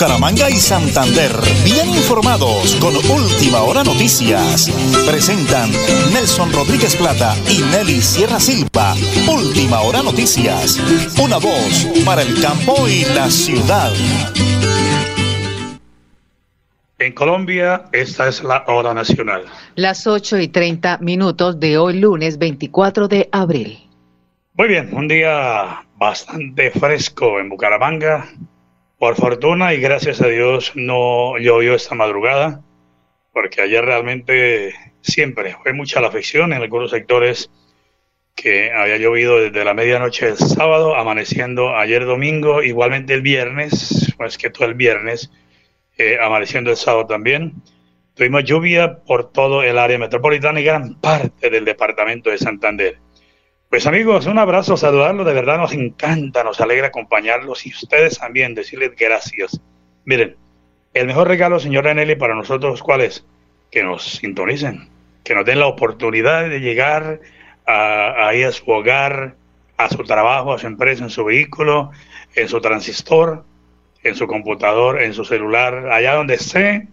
Bucaramanga 0.00 0.48
y 0.48 0.54
Santander, 0.54 1.30
bien 1.62 1.90
informados 1.90 2.74
con 2.76 2.96
Última 2.96 3.60
Hora 3.60 3.84
Noticias. 3.84 4.70
Presentan 5.06 5.70
Nelson 6.14 6.50
Rodríguez 6.54 6.96
Plata 6.96 7.36
y 7.50 7.60
Nelly 7.70 8.00
Sierra 8.00 8.40
Silva. 8.40 8.94
Última 9.28 9.82
Hora 9.82 10.02
Noticias. 10.02 10.80
Una 11.22 11.36
voz 11.36 11.86
para 12.06 12.22
el 12.22 12.40
campo 12.40 12.88
y 12.88 13.04
la 13.14 13.28
ciudad. 13.28 13.92
En 16.98 17.12
Colombia, 17.12 17.84
esta 17.92 18.26
es 18.28 18.42
la 18.42 18.64
hora 18.68 18.94
nacional. 18.94 19.44
Las 19.74 20.06
8 20.06 20.38
y 20.38 20.48
30 20.48 20.96
minutos 21.02 21.60
de 21.60 21.76
hoy, 21.76 22.00
lunes 22.00 22.38
24 22.38 23.06
de 23.06 23.28
abril. 23.32 23.86
Muy 24.54 24.68
bien, 24.68 24.94
un 24.94 25.08
día 25.08 25.84
bastante 25.98 26.70
fresco 26.70 27.38
en 27.38 27.50
Bucaramanga. 27.50 28.30
Por 29.00 29.16
fortuna 29.16 29.72
y 29.72 29.80
gracias 29.80 30.20
a 30.20 30.26
Dios 30.26 30.72
no 30.74 31.38
llovió 31.38 31.74
esta 31.74 31.94
madrugada, 31.94 32.62
porque 33.32 33.62
ayer 33.62 33.82
realmente 33.82 34.74
siempre 35.00 35.56
fue 35.62 35.72
mucha 35.72 36.02
la 36.02 36.08
afección 36.08 36.52
en 36.52 36.60
algunos 36.60 36.90
sectores 36.90 37.50
que 38.36 38.70
había 38.70 38.98
llovido 38.98 39.40
desde 39.40 39.64
la 39.64 39.72
medianoche 39.72 40.26
del 40.26 40.36
sábado, 40.36 40.96
amaneciendo 40.96 41.74
ayer 41.78 42.04
domingo, 42.04 42.62
igualmente 42.62 43.14
el 43.14 43.22
viernes, 43.22 44.12
pues 44.18 44.36
que 44.36 44.50
todo 44.50 44.68
el 44.68 44.74
viernes 44.74 45.30
eh, 45.96 46.18
amaneciendo 46.20 46.70
el 46.70 46.76
sábado 46.76 47.06
también. 47.06 47.54
Tuvimos 48.12 48.44
lluvia 48.44 48.98
por 48.98 49.32
todo 49.32 49.62
el 49.62 49.78
área 49.78 49.96
metropolitana 49.96 50.60
y 50.60 50.64
gran 50.64 51.00
parte 51.00 51.48
del 51.48 51.64
departamento 51.64 52.28
de 52.28 52.36
Santander. 52.36 52.98
Pues 53.70 53.86
amigos, 53.86 54.26
un 54.26 54.36
abrazo, 54.36 54.76
saludarlos, 54.76 55.24
de 55.24 55.32
verdad 55.32 55.56
nos 55.58 55.72
encanta, 55.72 56.42
nos 56.42 56.60
alegra 56.60 56.88
acompañarlos 56.88 57.64
y 57.66 57.70
ustedes 57.70 58.18
también 58.18 58.52
decirles 58.52 58.96
gracias. 58.98 59.60
Miren, 60.04 60.34
el 60.92 61.06
mejor 61.06 61.28
regalo, 61.28 61.60
señora 61.60 61.94
Nelly, 61.94 62.16
para 62.16 62.34
nosotros, 62.34 62.82
¿cuál 62.82 63.02
es? 63.02 63.24
Que 63.70 63.84
nos 63.84 64.02
sintonicen, 64.02 64.88
que 65.22 65.36
nos 65.36 65.44
den 65.46 65.60
la 65.60 65.68
oportunidad 65.68 66.48
de 66.48 66.58
llegar 66.58 67.20
a, 67.64 68.26
ahí 68.26 68.42
a 68.42 68.50
su 68.50 68.68
hogar, 68.68 69.36
a 69.76 69.88
su 69.88 70.02
trabajo, 70.02 70.52
a 70.52 70.58
su 70.58 70.66
empresa, 70.66 71.04
en 71.04 71.10
su 71.10 71.24
vehículo, 71.24 71.92
en 72.34 72.48
su 72.48 72.60
transistor, 72.60 73.44
en 74.02 74.16
su 74.16 74.26
computador, 74.26 75.00
en 75.00 75.14
su 75.14 75.24
celular, 75.24 75.92
allá 75.92 76.14
donde 76.14 76.34
esté, 76.34 76.88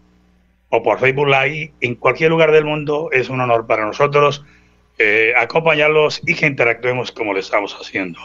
o 0.69 0.83
por 0.83 0.99
Facebook 0.99 1.27
Live, 1.27 1.73
en 1.81 1.95
cualquier 1.95 2.29
lugar 2.29 2.51
del 2.51 2.65
mundo, 2.65 3.09
es 3.11 3.29
un 3.29 3.41
honor 3.41 3.65
para 3.65 3.83
nosotros 3.83 4.45
eh, 4.97 5.33
acompañarlos 5.37 6.21
y 6.25 6.35
que 6.35 6.47
interactuemos 6.47 7.11
como 7.11 7.33
lo 7.33 7.39
estamos 7.39 7.73
haciendo. 7.73 8.19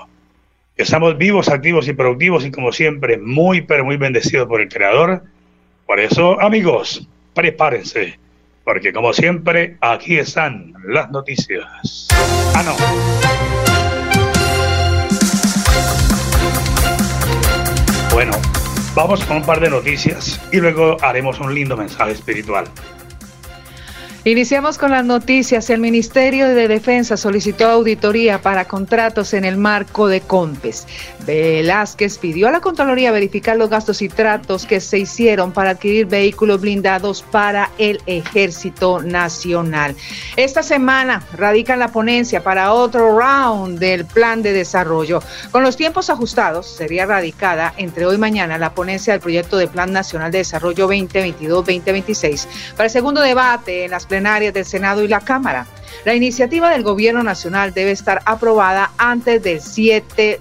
Estamos 0.77 1.19
vivos, 1.19 1.49
activos 1.49 1.87
y 1.89 1.93
productivos 1.93 2.45
y 2.47 2.51
como 2.51 2.73
siempre, 2.73 3.19
muy, 3.19 3.61
pero 3.61 3.85
muy 3.85 3.97
bendecidos 3.97 4.49
por 4.49 4.61
el 4.61 4.69
Creador. 4.69 5.23
Por 5.87 6.01
eso, 6.01 6.41
amigos, 6.41 7.07
prepárense, 7.35 8.19
porque 8.65 8.93
como 8.93 9.13
siempre, 9.13 9.77
aquí 9.81 10.19
están 10.19 10.73
las 10.87 11.11
noticias. 11.11 12.09
Ah, 12.55 12.63
no. 12.65 12.75
Bueno, 18.15 18.33
Vamos 18.95 19.25
con 19.25 19.39
un 19.39 19.43
par 19.43 19.59
de 19.59 19.71
noticias 19.71 20.39
y 20.53 20.59
luego 20.59 20.99
haremos 21.01 21.41
un 21.41 21.55
lindo 21.55 21.79
mensaje 21.79 22.13
espiritual. 22.13 22.67
Iniciamos 24.25 24.79
con 24.79 24.93
las 24.93 25.05
noticias. 25.05 25.69
El 25.69 25.81
Ministerio 25.81 26.47
de 26.47 26.69
Defensa 26.69 27.17
solicitó 27.17 27.67
auditoría 27.67 28.41
para 28.41 28.67
contratos 28.67 29.35
en 29.35 29.45
el 29.45 29.57
marco 29.57 30.07
de 30.07 30.21
COMPES. 30.21 30.87
Velázquez 31.27 32.19
pidió 32.19 32.47
a 32.47 32.53
la 32.53 32.61
Contraloría 32.61 33.11
verificar 33.11 33.57
los 33.57 33.69
gastos 33.69 34.01
y 34.01 34.09
tratos 34.09 34.65
que 34.65 34.79
se 34.79 35.01
hicieron 35.01 35.51
para 35.51 35.71
adquirir 35.71 36.07
vehículos 36.07 36.61
blindados 36.61 37.23
para 37.33 37.71
el 37.79 38.01
Ejército 38.07 39.03
Nacional. 39.03 39.97
Esta 40.37 40.63
semana 40.63 41.25
radican 41.37 41.81
la 41.81 41.89
ponencia 41.89 42.45
para 42.45 42.73
otro 42.73 43.19
round 43.19 43.81
del 43.81 44.05
plan 44.05 44.41
de 44.41 44.53
desarrollo. 44.53 45.21
Con 45.51 45.65
los 45.65 45.77
tiempos 45.77 46.11
ajustados, 46.11 46.69
sería 46.69 47.07
radicada 47.07 47.75
entre 47.77 48.07
hoy 48.07 48.15
y 48.15 48.19
mañana 48.19 48.57
la 48.57 48.73
ponencia 48.73 49.15
del 49.15 49.21
proyecto 49.21 49.57
de 49.57 49.67
Plan 49.67 49.93
Nacional 49.93 50.31
de 50.31 50.39
Desarrollo 50.39 50.89
2022-2026 50.89 52.47
para 52.77 52.85
el 52.85 52.91
segundo 52.91 53.21
debate 53.21 53.87
en 53.87 53.91
las 53.91 54.07
plenarias 54.13 54.53
del 54.53 54.67
Senado 54.67 55.03
y 55.03 55.09
la 55.09 55.21
Cámara. 55.21 55.65
La 56.05 56.15
iniciativa 56.15 56.69
del 56.69 56.83
Gobierno 56.83 57.23
Nacional 57.23 57.73
debe 57.73 57.93
estar 57.93 58.21
aprobada 58.27 58.91
antes 58.99 59.43
del 59.43 59.63
7 59.63 60.39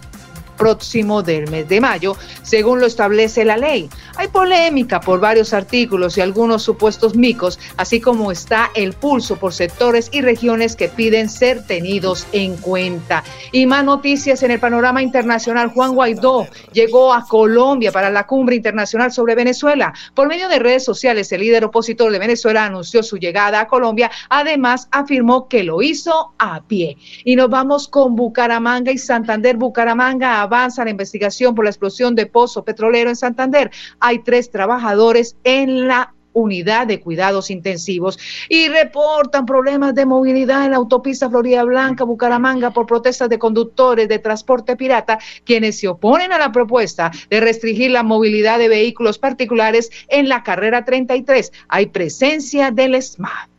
próximo 0.62 1.24
del 1.24 1.50
mes 1.50 1.68
de 1.68 1.82
mayo, 1.82 2.16
según 2.44 2.80
lo 2.80 2.86
establece 2.86 3.44
la 3.44 3.58
ley. 3.58 3.90
Hay 4.16 4.28
polémica 4.28 5.00
por 5.00 5.20
varios 5.20 5.56
artículos 5.56 6.20
y 6.20 6.22
algunos 6.22 6.62
supuestos 6.62 7.16
micos, 7.16 7.58
así 7.78 8.00
como 8.00 8.32
está 8.32 8.70
el 8.76 8.94
pulso 8.94 9.38
por 9.38 9.54
sectores 9.54 10.10
y 10.12 10.22
regiones 10.22 10.76
que 10.76 10.88
piden 10.88 11.30
ser 11.30 11.66
tenidos 11.66 12.28
en 12.32 12.58
cuenta. 12.58 13.24
Y 13.52 13.66
más 13.66 13.84
noticias 13.84 14.44
en 14.44 14.52
el 14.52 14.60
panorama 14.60 15.02
internacional. 15.02 15.70
Juan 15.70 15.96
Guaidó 15.96 16.48
llegó 16.74 17.12
a 17.12 17.26
Colombia 17.26 17.92
para 17.92 18.12
la 18.12 18.28
cumbre 18.28 18.56
internacional 18.56 19.12
sobre 19.12 19.34
Venezuela. 19.34 19.92
Por 20.14 20.28
medio 20.28 20.48
de 20.48 20.60
redes 20.60 20.86
sociales, 20.86 21.32
el 21.32 21.42
líder 21.42 21.66
opositor 21.66 22.12
de 22.12 22.20
Venezuela 22.20 22.66
anunció 22.66 23.02
su 23.02 23.18
llegada 23.18 23.62
a 23.62 23.68
Colombia. 23.68 24.12
Además, 24.30 24.88
afirmó 24.92 25.48
que 25.48 25.64
lo 25.64 25.82
hizo 25.82 26.36
a 26.38 26.62
pie. 26.62 26.98
Y 27.26 27.36
nos 27.36 27.50
vamos 27.50 27.88
con 27.88 28.16
Bucaramanga 28.16 28.92
y 28.92 29.00
Santander. 29.00 29.58
Bucaramanga 29.58 30.46
avanza 30.52 30.84
la 30.84 30.92
investigación 30.92 31.56
por 31.56 31.64
la 31.64 31.72
explosión 31.72 32.14
de 32.14 32.26
pozo 32.26 32.64
petrolero 32.64 33.10
en 33.10 33.16
Santander. 33.16 33.72
Hay 34.00 34.20
tres 34.20 34.52
trabajadores 34.52 35.38
en 35.44 35.88
la 35.88 36.14
unidad 36.34 36.88
de 36.88 37.00
cuidados 37.00 37.50
intensivos 37.50 38.18
y 38.48 38.70
reportan 38.70 39.46
problemas 39.46 39.96
de 39.96 40.06
movilidad 40.06 40.66
en 40.66 40.72
la 40.72 40.78
autopista 40.78 41.30
Florida 41.30 41.64
Blanca, 41.64 42.04
Bucaramanga, 42.04 42.72
por 42.72 42.86
protestas 42.86 43.30
de 43.30 43.40
conductores 43.40 44.08
de 44.08 44.20
transporte 44.20 44.76
pirata, 44.76 45.20
quienes 45.44 45.80
se 45.80 45.88
oponen 45.88 46.32
a 46.32 46.40
la 46.40 46.52
propuesta 46.52 47.12
de 47.30 47.42
restringir 47.42 47.92
la 47.92 48.04
movilidad 48.04 48.60
de 48.60 48.70
vehículos 48.70 49.18
particulares 49.18 49.90
en 50.08 50.30
la 50.30 50.44
carrera 50.44 50.86
33. 50.86 51.52
Hay 51.68 51.88
presencia 51.88 52.72
del 52.72 53.02
SMAT. 53.02 53.50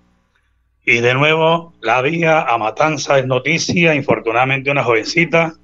Y 0.84 1.00
de 1.00 1.14
nuevo, 1.14 1.74
la 1.80 2.02
vía 2.02 2.40
a 2.40 2.58
Matanza 2.58 3.18
es 3.18 3.26
noticia. 3.26 3.94
Infortunadamente, 3.94 4.70
una 4.70 4.82
jovencita 4.82 5.54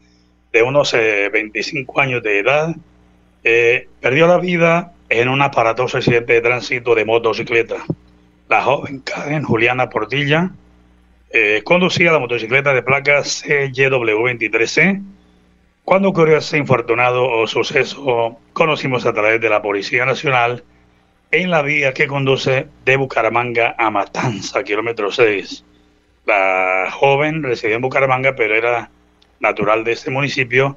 de 0.58 0.64
unos 0.64 0.92
25 0.92 2.00
eh, 2.00 2.02
años 2.02 2.22
de 2.22 2.40
edad, 2.40 2.74
eh, 3.44 3.86
perdió 4.00 4.26
la 4.26 4.38
vida 4.38 4.92
en 5.08 5.28
un 5.28 5.40
aparatoso 5.40 5.98
accidente 5.98 6.32
de 6.32 6.40
tránsito 6.40 6.96
de 6.96 7.04
motocicleta. 7.04 7.76
La 8.48 8.62
joven 8.62 9.00
Karen 9.00 9.44
Juliana 9.44 9.88
Portilla 9.88 10.50
eh, 11.30 11.62
conducía 11.64 12.10
la 12.10 12.18
motocicleta 12.18 12.72
de 12.72 12.82
placa 12.82 13.20
CYW23C. 13.20 15.00
Cuando 15.84 16.08
ocurrió 16.08 16.38
ese 16.38 16.58
infortunado 16.58 17.46
suceso, 17.46 18.38
conocimos 18.52 19.06
a 19.06 19.12
través 19.12 19.40
de 19.40 19.48
la 19.48 19.62
Policía 19.62 20.04
Nacional 20.04 20.64
en 21.30 21.50
la 21.50 21.62
vía 21.62 21.94
que 21.94 22.08
conduce 22.08 22.66
de 22.84 22.96
Bucaramanga 22.96 23.76
a 23.78 23.90
Matanza, 23.90 24.64
kilómetro 24.64 25.12
6. 25.12 25.64
La 26.26 26.88
joven 26.90 27.44
residía 27.44 27.76
en 27.76 27.82
Bucaramanga, 27.82 28.34
pero 28.34 28.56
era 28.56 28.90
natural 29.40 29.84
de 29.84 29.92
este 29.92 30.10
municipio, 30.10 30.76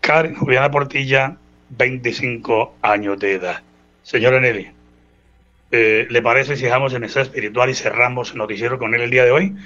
Karen 0.00 0.34
Juliana 0.34 0.70
Portilla, 0.70 1.36
25 1.70 2.74
años 2.82 3.18
de 3.18 3.32
edad. 3.32 3.62
Señora 4.02 4.40
Nelly, 4.40 4.68
eh, 5.70 6.06
¿le 6.10 6.22
parece 6.22 6.56
si 6.56 6.64
dejamos 6.64 6.92
en 6.94 7.04
esa 7.04 7.22
espiritual 7.22 7.70
y 7.70 7.74
cerramos 7.74 8.32
el 8.32 8.38
noticiero 8.38 8.78
con 8.78 8.94
él 8.94 9.00
el 9.00 9.10
día 9.10 9.24
de 9.24 9.30
hoy? 9.30 9.56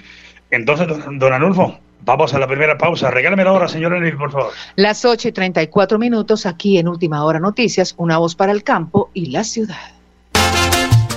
Entonces, 0.51 0.87
don, 0.89 1.33
Anulfo, 1.33 1.79
vamos 2.03 2.33
a 2.33 2.39
la 2.39 2.47
primera 2.47 2.79
pausa. 2.79 3.11
Regálame 3.11 3.45
la 3.45 3.53
hora, 3.53 3.69
señora 3.69 3.99
Nelly, 3.99 4.17
por 4.17 4.31
favor. 4.31 4.53
Las 4.77 5.05
8 5.05 5.29
y 5.29 5.33
34 5.33 5.99
minutos 5.99 6.47
aquí 6.47 6.79
en 6.79 6.89
Última 6.89 7.25
Hora 7.25 7.41
Noticias, 7.41 7.95
una 7.99 8.19
voz 8.19 8.35
para 8.35 8.53
el 8.53 8.63
campo 8.63 9.11
y 9.13 9.27
la 9.27 9.45
ciudad. 9.45 9.98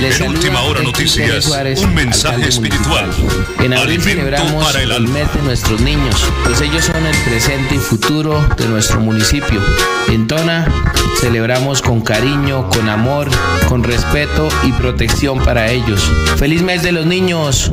Les 0.00 0.20
en 0.20 0.30
última 0.30 0.62
hora 0.62 0.82
noticias, 0.82 1.46
un 1.82 1.94
mensaje 1.94 2.48
espiritual. 2.48 3.10
En 3.60 3.74
abril 3.74 4.00
celebramos 4.00 4.64
para 4.64 4.82
el, 4.82 4.92
el 4.92 5.08
mes 5.08 5.32
de 5.34 5.42
nuestros 5.42 5.80
niños, 5.80 6.14
pues 6.44 6.60
ellos 6.60 6.84
son 6.84 7.04
el 7.04 7.16
presente 7.24 7.74
y 7.74 7.78
futuro 7.78 8.40
de 8.56 8.66
nuestro 8.66 9.00
municipio. 9.00 9.60
En 10.08 10.26
Tona 10.26 10.66
celebramos 11.20 11.82
con 11.82 12.00
cariño, 12.00 12.68
con 12.70 12.88
amor, 12.88 13.28
con 13.68 13.82
respeto 13.82 14.48
y 14.62 14.72
protección 14.72 15.38
para 15.40 15.70
ellos. 15.70 16.00
¡Feliz 16.36 16.62
mes 16.62 16.82
de 16.82 16.92
los 16.92 17.06
niños! 17.06 17.72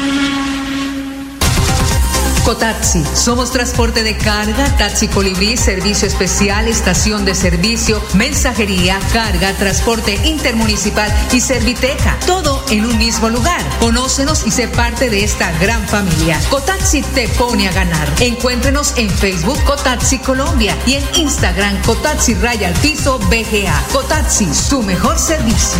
Cotaxi, 2.45 3.03
somos 3.13 3.51
transporte 3.51 4.03
de 4.03 4.17
carga, 4.17 4.65
taxi 4.77 5.07
colibrí, 5.07 5.57
servicio 5.57 6.07
especial, 6.07 6.67
estación 6.67 7.23
de 7.25 7.35
servicio, 7.35 8.01
mensajería, 8.13 8.99
carga, 9.13 9.53
transporte 9.53 10.15
intermunicipal 10.25 11.11
y 11.31 11.39
serviteca, 11.39 12.17
todo 12.25 12.63
en 12.69 12.85
un 12.85 12.97
mismo 12.97 13.29
lugar. 13.29 13.61
Conócenos 13.79 14.45
y 14.45 14.51
sé 14.51 14.67
parte 14.67 15.09
de 15.09 15.23
esta 15.23 15.51
gran 15.59 15.87
familia. 15.87 16.39
Cotaxi 16.49 17.01
te 17.01 17.27
pone 17.29 17.67
a 17.67 17.71
ganar. 17.71 18.07
Encuéntrenos 18.19 18.93
en 18.97 19.09
Facebook 19.09 19.61
Cotaxi 19.63 20.19
Colombia 20.19 20.75
y 20.85 20.95
en 20.95 21.03
Instagram 21.15 21.81
Cotaxi 21.83 22.33
Raya 22.35 22.69
al 22.69 22.73
Piso 22.75 23.19
BGA. 23.19 23.83
Cotaxi, 23.91 24.53
su 24.53 24.81
mejor 24.81 25.17
servicio. 25.17 25.79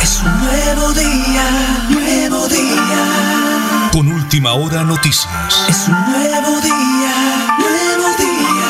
Es 0.21 0.27
un 0.27 0.39
nuevo 0.39 0.93
día, 0.93 1.43
nuevo 1.89 2.47
día. 2.47 3.89
Con 3.91 4.07
última 4.07 4.53
hora 4.53 4.83
noticias. 4.83 5.65
Es 5.67 5.87
un 5.87 5.95
nuevo 5.95 6.61
día, 6.61 7.55
nuevo 7.57 8.07
día. 8.19 8.67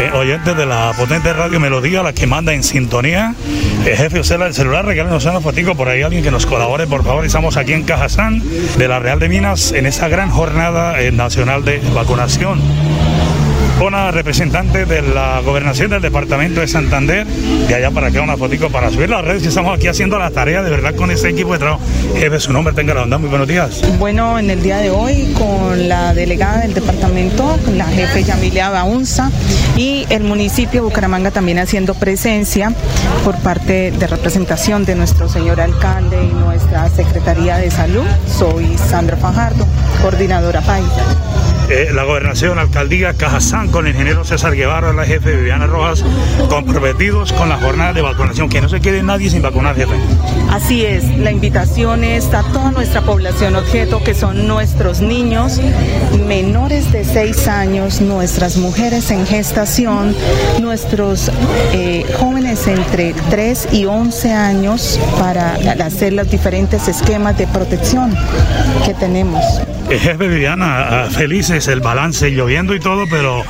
Eh, 0.00 0.12
oyentes 0.14 0.56
de 0.56 0.64
la 0.64 0.94
potente 0.96 1.34
radio 1.34 1.60
Melodía, 1.60 2.02
la 2.02 2.14
que 2.14 2.26
manda 2.26 2.54
en 2.54 2.62
sintonía. 2.62 3.34
El 3.84 3.98
jefe 3.98 4.20
Ocela 4.20 4.46
del 4.46 4.54
celular, 4.54 4.86
regálenos 4.86 5.26
una 5.26 5.42
fotico 5.42 5.74
por 5.74 5.90
ahí, 5.90 6.00
alguien 6.00 6.22
que 6.22 6.30
nos 6.30 6.46
colabore, 6.46 6.86
por 6.86 7.04
favor. 7.04 7.26
Estamos 7.26 7.58
aquí 7.58 7.74
en 7.74 7.82
Cajazán 7.82 8.42
de 8.78 8.88
la 8.88 8.98
Real 8.98 9.18
de 9.18 9.28
Minas 9.28 9.72
en 9.72 9.84
esa 9.84 10.08
gran 10.08 10.30
jornada 10.30 11.02
eh, 11.02 11.12
nacional 11.12 11.66
de 11.66 11.80
vacunación 11.94 12.62
una 13.80 14.10
representante 14.10 14.86
de 14.86 15.02
la 15.02 15.40
gobernación 15.40 15.90
del 15.90 16.00
departamento 16.00 16.60
de 16.60 16.68
Santander, 16.68 17.26
de 17.26 17.74
allá 17.74 17.90
para 17.90 18.08
acá 18.08 18.22
una 18.22 18.36
fotico 18.36 18.70
para 18.70 18.90
subir 18.90 19.10
las 19.10 19.24
redes 19.24 19.44
y 19.44 19.48
estamos 19.48 19.76
aquí 19.76 19.88
haciendo 19.88 20.18
la 20.18 20.30
tarea 20.30 20.62
de 20.62 20.70
verdad 20.70 20.94
con 20.94 21.10
este 21.10 21.30
equipo 21.30 21.52
de 21.52 21.58
trabajo. 21.58 21.82
Jefe, 22.16 22.40
su 22.40 22.52
nombre, 22.52 22.74
tenga 22.74 22.94
la 22.94 23.02
onda, 23.02 23.18
muy 23.18 23.28
buenos 23.28 23.48
días. 23.48 23.82
Bueno, 23.98 24.38
en 24.38 24.50
el 24.50 24.62
día 24.62 24.78
de 24.78 24.90
hoy 24.90 25.32
con 25.36 25.88
la 25.88 26.14
delegada 26.14 26.60
del 26.60 26.74
departamento, 26.74 27.58
la 27.74 27.86
jefe 27.86 28.22
Yamilia 28.22 28.70
Baunza 28.70 29.30
y 29.76 30.06
el 30.10 30.22
municipio 30.22 30.80
de 30.82 30.86
Bucaramanga 30.88 31.30
también 31.30 31.58
haciendo 31.58 31.94
presencia 31.94 32.72
por 33.24 33.36
parte 33.38 33.90
de 33.90 34.06
representación 34.06 34.84
de 34.84 34.94
nuestro 34.94 35.28
señor 35.28 35.60
alcalde 35.60 36.16
y 36.22 36.34
nuestra 36.34 36.88
Secretaría 36.90 37.56
de 37.56 37.70
Salud. 37.70 38.04
Soy 38.26 38.76
Sandra 38.78 39.16
Fajardo, 39.16 39.66
coordinadora 40.02 40.60
país. 40.60 40.88
Eh, 41.70 41.90
la 41.94 42.04
gobernación, 42.04 42.56
la 42.56 42.62
alcaldía 42.62 43.14
Cajazán 43.14 43.68
con 43.70 43.86
el 43.86 43.92
ingeniero 43.92 44.24
César 44.24 44.54
Guevara, 44.54 44.92
la 44.92 45.06
jefe 45.06 45.34
Viviana 45.34 45.66
Rojas, 45.66 46.04
comprometidos 46.48 47.32
con 47.32 47.48
la 47.48 47.56
jornada 47.56 47.92
de 47.92 48.02
vacunación. 48.02 48.48
Que 48.48 48.60
no 48.60 48.68
se 48.68 48.80
quede 48.80 49.02
nadie 49.02 49.30
sin 49.30 49.40
vacunar, 49.40 49.74
jefe. 49.74 49.94
Así 50.50 50.84
es, 50.84 51.04
la 51.18 51.30
invitación 51.30 52.04
es 52.04 52.32
a 52.34 52.42
toda 52.52 52.70
nuestra 52.70 53.00
población 53.00 53.56
objeto, 53.56 54.02
que 54.04 54.14
son 54.14 54.46
nuestros 54.46 55.00
niños 55.00 55.60
menores 56.26 56.63
de 57.14 57.32
6 57.32 57.48
años, 57.48 58.00
nuestras 58.00 58.56
mujeres 58.56 59.10
en 59.12 59.24
gestación, 59.24 60.16
nuestros 60.60 61.30
eh, 61.72 62.04
jóvenes 62.18 62.66
entre 62.66 63.14
3 63.30 63.68
y 63.70 63.84
11 63.84 64.32
años 64.32 64.98
para 65.18 65.54
hacer 65.84 66.12
los 66.12 66.28
diferentes 66.28 66.88
esquemas 66.88 67.38
de 67.38 67.46
protección 67.46 68.16
que 68.84 68.94
tenemos. 68.94 69.44
Eh, 69.90 69.98
jefe 69.98 70.28
Viviana, 70.28 71.04
ah, 71.04 71.10
felices 71.10 71.68
el 71.68 71.80
balance, 71.80 72.30
lloviendo 72.30 72.74
y 72.74 72.80
todo, 72.80 73.04
pero 73.10 73.42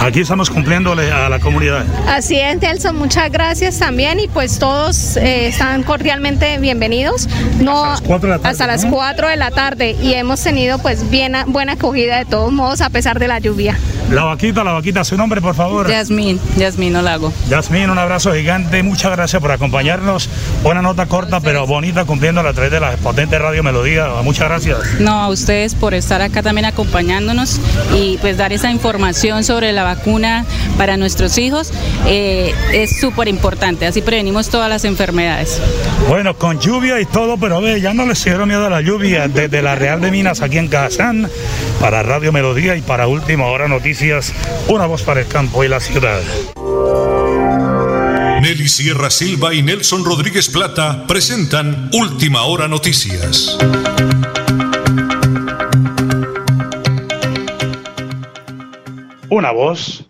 aquí 0.00 0.20
estamos 0.20 0.48
cumpliéndole 0.48 1.10
a 1.10 1.28
la 1.28 1.40
comunidad. 1.40 1.84
Así 2.06 2.38
es, 2.38 2.60
Nelson, 2.60 2.96
muchas 2.96 3.30
gracias 3.32 3.80
también 3.80 4.20
y 4.20 4.28
pues 4.28 4.60
todos 4.60 5.16
eh, 5.16 5.48
están 5.48 5.82
cordialmente 5.82 6.58
bienvenidos. 6.58 7.28
No, 7.60 7.84
hasta 8.44 8.66
las 8.68 8.86
4 8.86 9.28
de 9.28 9.36
la 9.36 9.50
tarde 9.50 9.96
y 10.00 10.14
hemos 10.14 10.40
tenido 10.40 10.78
pues 10.78 11.10
bien, 11.10 11.34
buena 11.48 11.72
acogida 11.72 12.18
de 12.18 12.24
todos 12.24 12.52
modos 12.52 12.80
a 12.80 12.90
pesar 12.90 13.09
de 13.18 13.28
la 13.28 13.38
lluvia. 13.38 13.78
La 14.10 14.24
vaquita, 14.24 14.64
la 14.64 14.72
vaquita, 14.72 15.04
su 15.04 15.16
nombre 15.16 15.40
por 15.40 15.54
favor. 15.54 15.88
Yasmín, 15.88 16.40
Yasmín 16.56 16.96
Olago. 16.96 17.32
Yasmín, 17.48 17.90
un 17.90 17.98
abrazo 17.98 18.32
gigante, 18.32 18.82
muchas 18.82 19.12
gracias 19.12 19.40
por 19.40 19.52
acompañarnos. 19.52 20.28
Una 20.64 20.82
nota 20.82 21.06
corta 21.06 21.40
pero 21.40 21.66
bonita 21.66 22.04
cumpliendo 22.04 22.40
a 22.40 22.52
través 22.52 22.72
de 22.72 22.80
la 22.80 22.92
potente 22.96 23.38
Radio 23.38 23.62
Melodía. 23.62 24.08
Muchas 24.22 24.48
gracias. 24.48 24.78
No, 24.98 25.22
a 25.22 25.28
ustedes 25.28 25.74
por 25.74 25.94
estar 25.94 26.22
acá 26.22 26.42
también 26.42 26.64
acompañándonos 26.64 27.60
y 27.94 28.18
pues 28.18 28.36
dar 28.36 28.52
esa 28.52 28.70
información 28.70 29.44
sobre 29.44 29.72
la 29.72 29.84
vacuna 29.84 30.44
para 30.76 30.96
nuestros 30.96 31.38
hijos 31.38 31.72
eh, 32.06 32.54
es 32.72 32.98
súper 33.00 33.28
importante, 33.28 33.86
así 33.86 34.02
prevenimos 34.02 34.48
todas 34.48 34.68
las 34.68 34.84
enfermedades. 34.84 35.60
Bueno, 36.08 36.36
con 36.36 36.58
lluvia 36.58 37.00
y 37.00 37.06
todo, 37.06 37.36
pero 37.36 37.60
ve, 37.60 37.80
ya 37.80 37.94
no 37.94 38.06
les 38.06 38.18
hicieron 38.18 38.48
miedo 38.48 38.66
a 38.66 38.70
la 38.70 38.80
lluvia 38.80 39.28
desde 39.28 39.62
la 39.62 39.74
Real 39.74 40.00
de 40.00 40.10
Minas 40.10 40.40
aquí 40.42 40.58
en 40.58 40.68
Kazán, 40.68 41.28
para 41.80 42.02
Radio 42.02 42.32
Melodía 42.32 42.76
y 42.76 42.82
para 42.82 42.99
Última 43.06 43.46
Hora 43.46 43.68
Noticias, 43.68 44.32
una 44.68 44.86
voz 44.86 45.02
para 45.02 45.20
el 45.20 45.26
campo 45.26 45.64
y 45.64 45.68
la 45.68 45.80
ciudad. 45.80 46.22
Nelly 48.42 48.68
Sierra 48.68 49.10
Silva 49.10 49.54
y 49.54 49.62
Nelson 49.62 50.04
Rodríguez 50.04 50.48
Plata 50.48 51.06
presentan 51.06 51.90
Última 51.92 52.42
Hora 52.44 52.68
Noticias. 52.68 53.58
una 59.30 59.52
voz 59.52 60.06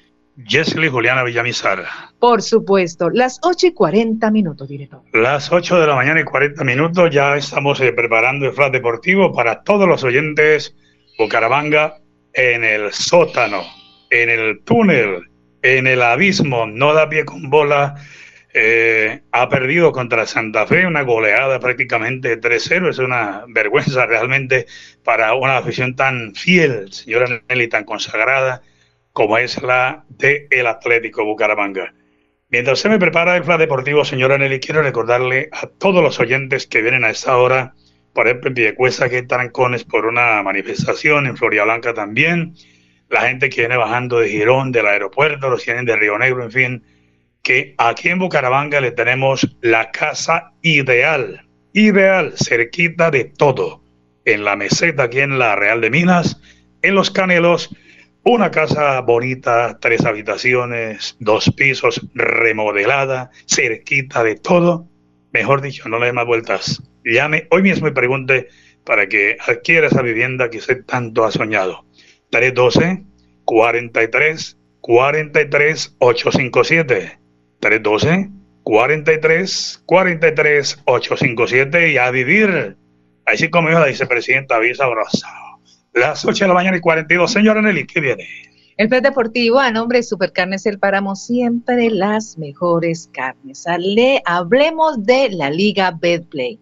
Jesly 0.47 0.87
Juliana 0.87 1.23
Villamizar. 1.23 1.83
Por 2.19 2.41
supuesto, 2.41 3.09
las 3.09 3.39
8 3.43 3.67
y 3.67 3.73
40 3.73 4.31
minutos, 4.31 4.69
director. 4.69 5.01
Las 5.13 5.51
8 5.51 5.79
de 5.79 5.87
la 5.87 5.95
mañana 5.95 6.21
y 6.21 6.23
40 6.23 6.63
minutos, 6.63 7.09
ya 7.11 7.35
estamos 7.35 7.79
eh, 7.81 7.91
preparando 7.91 8.45
el 8.45 8.53
flash 8.53 8.71
deportivo 8.71 9.33
para 9.33 9.61
todos 9.63 9.87
los 9.87 10.03
oyentes 10.03 10.75
Bucaramanga 11.17 11.97
en 12.33 12.63
el 12.63 12.93
sótano, 12.93 13.63
en 14.11 14.29
el 14.29 14.61
túnel, 14.63 15.23
en 15.63 15.87
el 15.87 16.03
abismo, 16.03 16.67
no 16.67 16.93
da 16.93 17.09
pie 17.09 17.25
con 17.25 17.49
bola. 17.49 17.95
Eh, 18.53 19.21
ha 19.31 19.47
perdido 19.47 19.93
contra 19.93 20.27
Santa 20.27 20.67
Fe 20.67 20.85
una 20.85 21.01
goleada 21.01 21.59
prácticamente 21.59 22.39
3-0. 22.39 22.89
Es 22.89 22.99
una 22.99 23.45
vergüenza 23.47 24.05
realmente 24.05 24.67
para 25.03 25.33
una 25.33 25.57
afición 25.57 25.95
tan 25.95 26.35
fiel, 26.35 26.91
señora 26.93 27.41
Nelly, 27.49 27.67
tan 27.67 27.85
consagrada 27.85 28.61
como 29.13 29.37
es 29.39 29.61
la 29.63 30.05
de 30.09 30.47
el 30.51 30.67
Atlético 30.67 31.25
Bucaramanga. 31.25 31.93
Mientras 32.49 32.79
se 32.79 32.89
me 32.89 32.99
prepara 32.99 33.35
el 33.37 33.43
plan 33.43 33.57
deportivo, 33.57 34.05
señora 34.05 34.37
Nelly, 34.37 34.59
quiero 34.59 34.83
recordarle 34.83 35.49
a 35.51 35.67
todos 35.67 36.03
los 36.03 36.19
oyentes 36.19 36.67
que 36.67 36.81
vienen 36.81 37.05
a 37.05 37.09
esta 37.09 37.37
hora 37.37 37.73
por 38.13 38.27
ejemplo, 38.27 38.49
en 38.49 38.55
Piedecuesta 38.55 39.09
que 39.09 39.17
hay 39.17 39.27
trancones 39.27 39.83
por 39.83 40.05
una 40.05 40.43
manifestación, 40.43 41.27
en 41.27 41.37
Floria 41.37 41.63
Blanca 41.63 41.93
también, 41.93 42.55
la 43.11 43.21
gente 43.21 43.49
que 43.49 43.61
viene 43.61 43.77
bajando 43.77 44.19
de 44.19 44.29
Girón, 44.29 44.71
del 44.71 44.87
aeropuerto, 44.87 45.49
los 45.49 45.63
tienen 45.63 45.85
de 45.85 45.95
Río 45.95 46.17
Negro, 46.17 46.43
en 46.43 46.51
fin, 46.51 46.83
que 47.43 47.75
aquí 47.77 48.09
en 48.09 48.19
Bucaramanga 48.19 48.81
le 48.81 48.91
tenemos 48.91 49.57
la 49.61 49.91
casa 49.91 50.53
ideal, 50.61 51.45
ideal, 51.73 52.33
cerquita 52.37 53.11
de 53.11 53.25
todo, 53.25 53.83
en 54.25 54.43
la 54.43 54.55
meseta 54.55 55.03
aquí 55.03 55.19
en 55.19 55.37
la 55.37 55.55
Real 55.55 55.81
de 55.81 55.89
Minas, 55.89 56.39
en 56.81 56.95
Los 56.95 57.11
Canelos, 57.11 57.75
una 58.23 58.49
casa 58.51 59.01
bonita, 59.01 59.77
tres 59.79 60.05
habitaciones, 60.05 61.17
dos 61.19 61.51
pisos, 61.55 62.01
remodelada, 62.13 63.31
cerquita 63.47 64.23
de 64.23 64.35
todo. 64.35 64.87
Mejor 65.33 65.61
dicho, 65.61 65.89
no 65.89 65.99
le 65.99 66.07
dé 66.07 66.13
más 66.13 66.25
vueltas 66.25 66.81
llame 67.03 67.47
hoy 67.51 67.61
mismo 67.61 67.87
y 67.87 67.91
pregunte 67.91 68.49
para 68.85 69.07
que 69.07 69.37
adquiera 69.45 69.87
esa 69.87 70.01
vivienda 70.01 70.49
que 70.49 70.57
usted 70.57 70.85
tanto 70.85 71.23
ha 71.23 71.31
soñado. 71.31 71.85
312 72.31 73.03
43 73.45 74.57
43 74.81 75.95
857 75.99 77.19
312 77.59 78.29
43 78.63 79.83
43 79.85 80.81
857 80.85 81.91
y 81.91 81.97
a 81.97 82.11
vivir. 82.11 82.77
Así 83.25 83.49
como 83.49 83.69
dijo 83.69 83.79
la 83.79 83.87
vicepresidenta 83.87 84.59
Visa 84.59 84.87
Brosa. 84.87 85.27
Las 85.93 86.25
8 86.25 86.45
de 86.45 86.47
la 86.47 86.53
mañana 86.53 86.77
y 86.77 86.79
42. 86.79 87.31
Señora 87.31 87.61
Nelly, 87.61 87.85
¿qué 87.85 87.99
viene? 87.99 88.27
El 88.77 88.89
Pet 88.89 89.03
Deportivo, 89.03 89.59
a 89.59 89.71
nombre 89.71 89.99
de 89.99 90.03
Supercarnes 90.03 90.65
El 90.65 90.79
Páramo, 90.79 91.15
siempre 91.15 91.89
las 91.91 92.37
mejores 92.37 93.09
carnes. 93.13 93.65
hablemos 94.25 95.05
de 95.05 95.29
la 95.29 95.49
Liga 95.49 95.91
Betplay. 95.91 96.59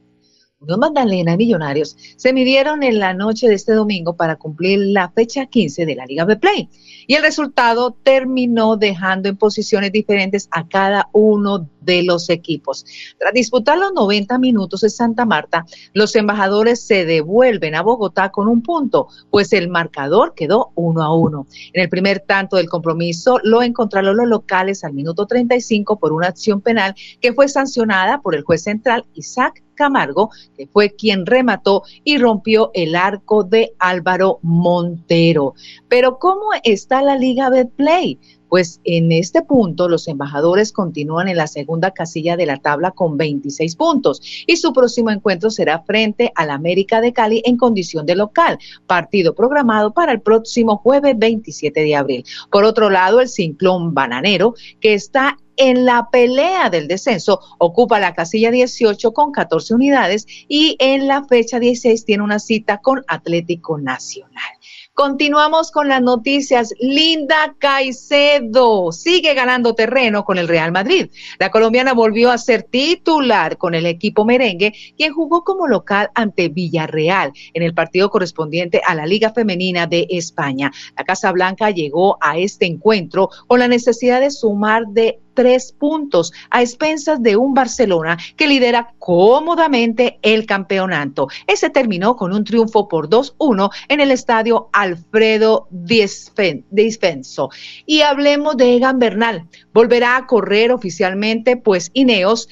Unión 0.61 0.81
Magdalena 0.81 1.37
Millonarios 1.37 1.95
se 2.17 2.33
midieron 2.33 2.83
en 2.83 2.99
la 2.99 3.13
noche 3.13 3.47
de 3.47 3.55
este 3.55 3.71
domingo 3.71 4.17
para 4.17 4.35
cumplir 4.35 4.79
la 4.79 5.09
fecha 5.09 5.45
15 5.45 5.85
de 5.85 5.95
la 5.95 6.05
Liga 6.05 6.25
B 6.25 6.35
Play. 6.35 6.67
Y 7.07 7.15
el 7.15 7.21
resultado 7.21 7.95
terminó 8.03 8.75
dejando 8.75 9.29
en 9.29 9.37
posiciones 9.37 9.93
diferentes 9.93 10.49
a 10.51 10.67
cada 10.67 11.07
uno 11.13 11.69
de 11.79 12.03
los 12.03 12.29
equipos. 12.29 12.85
Tras 13.17 13.33
disputar 13.33 13.77
los 13.77 13.93
90 13.93 14.37
minutos 14.37 14.83
en 14.83 14.89
Santa 14.89 15.25
Marta, 15.25 15.65
los 15.93 16.13
embajadores 16.17 16.81
se 16.81 17.05
devuelven 17.05 17.73
a 17.73 17.81
Bogotá 17.81 18.29
con 18.29 18.49
un 18.49 18.61
punto, 18.61 19.07
pues 19.31 19.53
el 19.53 19.69
marcador 19.69 20.33
quedó 20.35 20.73
uno 20.75 21.03
a 21.03 21.15
uno. 21.15 21.47
En 21.71 21.83
el 21.83 21.89
primer 21.89 22.19
tanto 22.19 22.57
del 22.57 22.67
compromiso 22.67 23.39
lo 23.43 23.63
encontraron 23.63 24.17
los 24.17 24.27
locales 24.27 24.83
al 24.83 24.91
minuto 24.91 25.25
35 25.25 25.99
por 25.99 26.11
una 26.11 26.27
acción 26.27 26.59
penal 26.59 26.95
que 27.21 27.31
fue 27.31 27.47
sancionada 27.47 28.21
por 28.21 28.35
el 28.35 28.43
juez 28.43 28.63
central 28.63 29.05
Isaac 29.13 29.63
Camargo, 29.79 30.29
que 30.57 30.67
fue 30.67 30.91
quien 30.91 31.25
remató 31.25 31.83
y 32.03 32.17
rompió 32.17 32.69
el 32.73 32.97
arco 32.97 33.45
de 33.45 33.71
Álvaro 33.79 34.39
Montero. 34.41 35.53
Pero 35.87 36.19
¿cómo 36.19 36.49
está 36.63 37.01
la 37.01 37.15
Liga 37.15 37.49
Betplay? 37.49 38.19
Pues 38.49 38.81
en 38.83 39.11
este 39.11 39.43
punto 39.43 39.87
los 39.87 40.07
embajadores 40.07 40.73
continúan 40.73 41.29
en 41.29 41.37
la 41.37 41.47
segunda 41.47 41.91
casilla 41.91 42.35
de 42.35 42.47
la 42.47 42.57
tabla 42.57 42.91
con 42.91 43.15
26 43.15 43.75
puntos 43.75 44.21
y 44.47 44.57
su 44.57 44.73
próximo 44.73 45.11
encuentro 45.11 45.51
será 45.51 45.83
frente 45.83 46.31
al 46.35 46.49
América 46.49 46.99
de 46.99 47.13
Cali 47.13 47.43
en 47.45 47.57
condición 47.57 48.07
de 48.07 48.15
local, 48.15 48.57
partido 48.87 49.35
programado 49.35 49.93
para 49.93 50.11
el 50.11 50.21
próximo 50.21 50.77
jueves 50.77 51.17
27 51.17 51.79
de 51.79 51.95
abril. 51.95 52.25
Por 52.51 52.65
otro 52.65 52.89
lado, 52.89 53.21
el 53.21 53.29
Ciclón 53.29 53.93
Bananero, 53.93 54.55
que 54.81 54.95
está 54.95 55.37
en 55.59 55.85
la 55.85 56.09
pelea 56.09 56.69
del 56.69 56.87
descenso 56.87 57.41
ocupa 57.59 57.99
la 57.99 58.15
casilla 58.15 58.49
18 58.49 59.13
con 59.13 59.31
14 59.31 59.75
unidades 59.75 60.25
y 60.47 60.77
en 60.79 61.07
la 61.07 61.25
fecha 61.25 61.59
16 61.59 62.05
tiene 62.05 62.23
una 62.23 62.39
cita 62.39 62.77
con 62.77 63.03
Atlético 63.07 63.77
Nacional. 63.77 64.59
Continuamos 64.99 65.71
con 65.71 65.87
las 65.87 66.01
noticias. 66.01 66.73
Linda 66.77 67.55
Caicedo 67.57 68.91
sigue 68.91 69.33
ganando 69.33 69.73
terreno 69.73 70.25
con 70.25 70.37
el 70.37 70.49
Real 70.49 70.73
Madrid. 70.73 71.09
La 71.39 71.51
colombiana 71.51 71.93
volvió 71.93 72.31
a 72.31 72.37
ser 72.37 72.63
titular 72.63 73.57
con 73.57 73.75
el 73.75 73.85
equipo 73.85 74.25
merengue, 74.25 74.73
quien 74.97 75.13
jugó 75.13 75.45
como 75.45 75.67
local 75.67 76.09
ante 76.15 76.49
Villarreal 76.49 77.31
en 77.53 77.63
el 77.63 77.73
partido 77.73 78.09
correspondiente 78.09 78.81
a 78.85 78.93
la 78.93 79.05
Liga 79.05 79.31
Femenina 79.31 79.87
de 79.87 80.05
España. 80.09 80.69
La 80.97 81.05
Casa 81.05 81.31
Blanca 81.31 81.69
llegó 81.69 82.17
a 82.19 82.37
este 82.37 82.65
encuentro 82.65 83.29
con 83.47 83.59
la 83.59 83.69
necesidad 83.69 84.19
de 84.19 84.31
sumar 84.31 84.85
de 84.87 85.21
tres 85.33 85.71
puntos 85.71 86.31
a 86.49 86.61
expensas 86.61 87.21
de 87.21 87.37
un 87.37 87.53
Barcelona 87.53 88.17
que 88.35 88.47
lidera 88.47 88.93
cómodamente 88.99 90.19
el 90.21 90.45
campeonato. 90.45 91.27
Ese 91.47 91.69
terminó 91.69 92.15
con 92.15 92.33
un 92.33 92.43
triunfo 92.43 92.87
por 92.87 93.09
2-1 93.09 93.69
en 93.87 94.01
el 94.01 94.11
estadio 94.11 94.69
Alfredo 94.73 95.67
Dispenso. 95.71 97.49
Y 97.85 98.01
hablemos 98.01 98.57
de 98.57 98.75
Egan 98.75 98.99
Bernal. 98.99 99.47
Volverá 99.73 100.17
a 100.17 100.27
correr 100.27 100.71
oficialmente, 100.71 101.57
pues 101.57 101.91
Ineos 101.93 102.47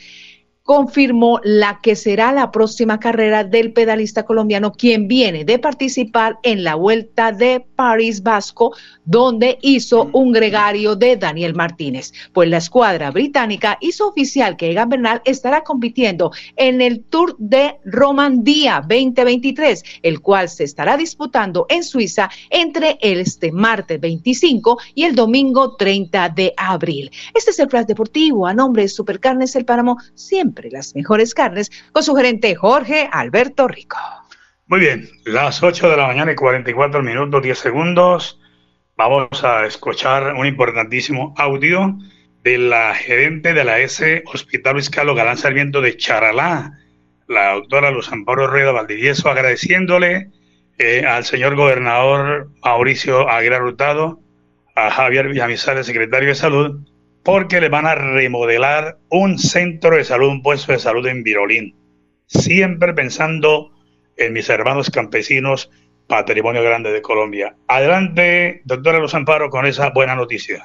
confirmó 0.68 1.40
la 1.46 1.80
que 1.82 1.96
será 1.96 2.34
la 2.34 2.52
próxima 2.52 3.00
carrera 3.00 3.46
del 3.46 3.72
pedalista 3.72 4.24
colombiano, 4.24 4.74
quien 4.74 5.08
viene 5.08 5.46
de 5.46 5.60
participar 5.60 6.40
en 6.44 6.66
la 6.66 6.76
Vuelta 6.76 7.32
de 7.32 7.66
París 7.78 8.22
Vasco, 8.22 8.76
donde 9.06 9.60
hizo 9.62 10.10
un 10.12 10.34
gregario 10.34 10.98
de 10.98 11.16
Daniel 11.16 11.56
Martínez. 11.56 12.12
Pues 12.34 12.50
la 12.50 12.58
escuadra 12.58 13.12
británica 13.12 13.78
hizo 13.80 14.10
oficial 14.10 14.58
que 14.58 14.70
Egan 14.70 14.90
Bernal 14.90 15.22
estará 15.24 15.64
compitiendo 15.64 16.32
en 16.58 16.82
el 16.82 17.02
Tour 17.06 17.38
de 17.40 17.78
Romandía 17.86 18.82
2023, 18.82 19.82
el 20.02 20.20
cual 20.20 20.50
se 20.50 20.66
estará 20.66 20.98
disputando 20.98 21.66
en 21.70 21.86
Suiza 21.86 22.30
entre 22.50 22.98
este 23.00 23.54
martes 23.54 24.02
25 24.02 24.80
y 24.96 25.06
el 25.06 25.16
domingo 25.16 25.78
30 25.78 26.28
de 26.28 26.54
abril. 26.58 27.10
Este 27.34 27.52
es 27.52 27.60
el 27.60 27.70
Flash 27.70 27.86
Deportivo 27.86 28.46
a 28.46 28.54
nombre 28.54 28.82
de 28.82 28.90
Supercarnes 28.90 29.56
El 29.56 29.64
Páramo, 29.64 29.96
siempre 30.14 30.57
las 30.72 30.96
mejores 30.96 31.34
carnes, 31.34 31.72
con 31.92 32.04
su 32.04 32.16
gerente 32.16 32.56
Jorge 32.56 33.10
Alberto 33.12 33.68
Rico. 33.68 33.98
Muy 34.68 34.80
bien, 34.82 35.10
las 35.26 35.64
8 35.64 35.90
de 35.90 35.98
la 35.98 36.08
mañana 36.08 36.34
y 36.34 36.36
44 36.36 37.02
minutos 37.02 37.42
10 37.42 37.58
segundos. 37.58 38.40
Vamos 38.98 39.44
a 39.44 39.66
escuchar 39.66 40.34
un 40.34 40.46
importantísimo 40.46 41.34
audio 41.38 41.98
de 42.44 42.58
la 42.58 42.94
gerente 42.96 43.54
de 43.54 43.64
la 43.64 43.80
S 43.80 44.24
Hospital 44.26 44.74
Luis 44.74 44.90
Galán 44.90 45.38
Sarmiento 45.38 45.82
de 45.82 45.96
Charalá, 45.96 46.80
la 47.28 47.54
doctora 47.54 47.92
Luz 47.92 48.12
Amparo 48.12 48.48
Rueda 48.48 48.72
Valdivieso, 48.72 49.30
agradeciéndole 49.30 50.32
eh, 50.80 51.06
al 51.06 51.26
señor 51.26 51.56
gobernador 51.56 52.50
Mauricio 52.64 53.30
Aguilar 53.30 53.64
Hurtado, 53.64 54.20
a 54.76 54.92
Javier 54.92 55.30
Villamizar, 55.30 55.78
el 55.78 55.84
secretario 55.84 56.30
de 56.30 56.36
Salud, 56.36 56.88
porque 57.28 57.60
le 57.60 57.68
van 57.68 57.86
a 57.86 57.94
remodelar 57.94 59.00
un 59.10 59.38
centro 59.38 59.98
de 59.98 60.06
salud, 60.06 60.30
un 60.30 60.42
puesto 60.42 60.72
de 60.72 60.80
salud 60.80 61.06
en 61.08 61.24
Virolín. 61.24 61.76
Siempre 62.26 62.94
pensando 62.94 63.74
en 64.16 64.32
mis 64.32 64.48
hermanos 64.48 64.90
campesinos, 64.90 65.70
patrimonio 66.08 66.64
grande 66.64 66.90
de 66.94 67.02
Colombia. 67.02 67.54
Adelante, 67.68 68.62
doctora 68.64 69.00
Luz 69.00 69.14
Amparo, 69.14 69.50
con 69.50 69.66
esa 69.66 69.90
buena 69.90 70.16
noticia. 70.16 70.64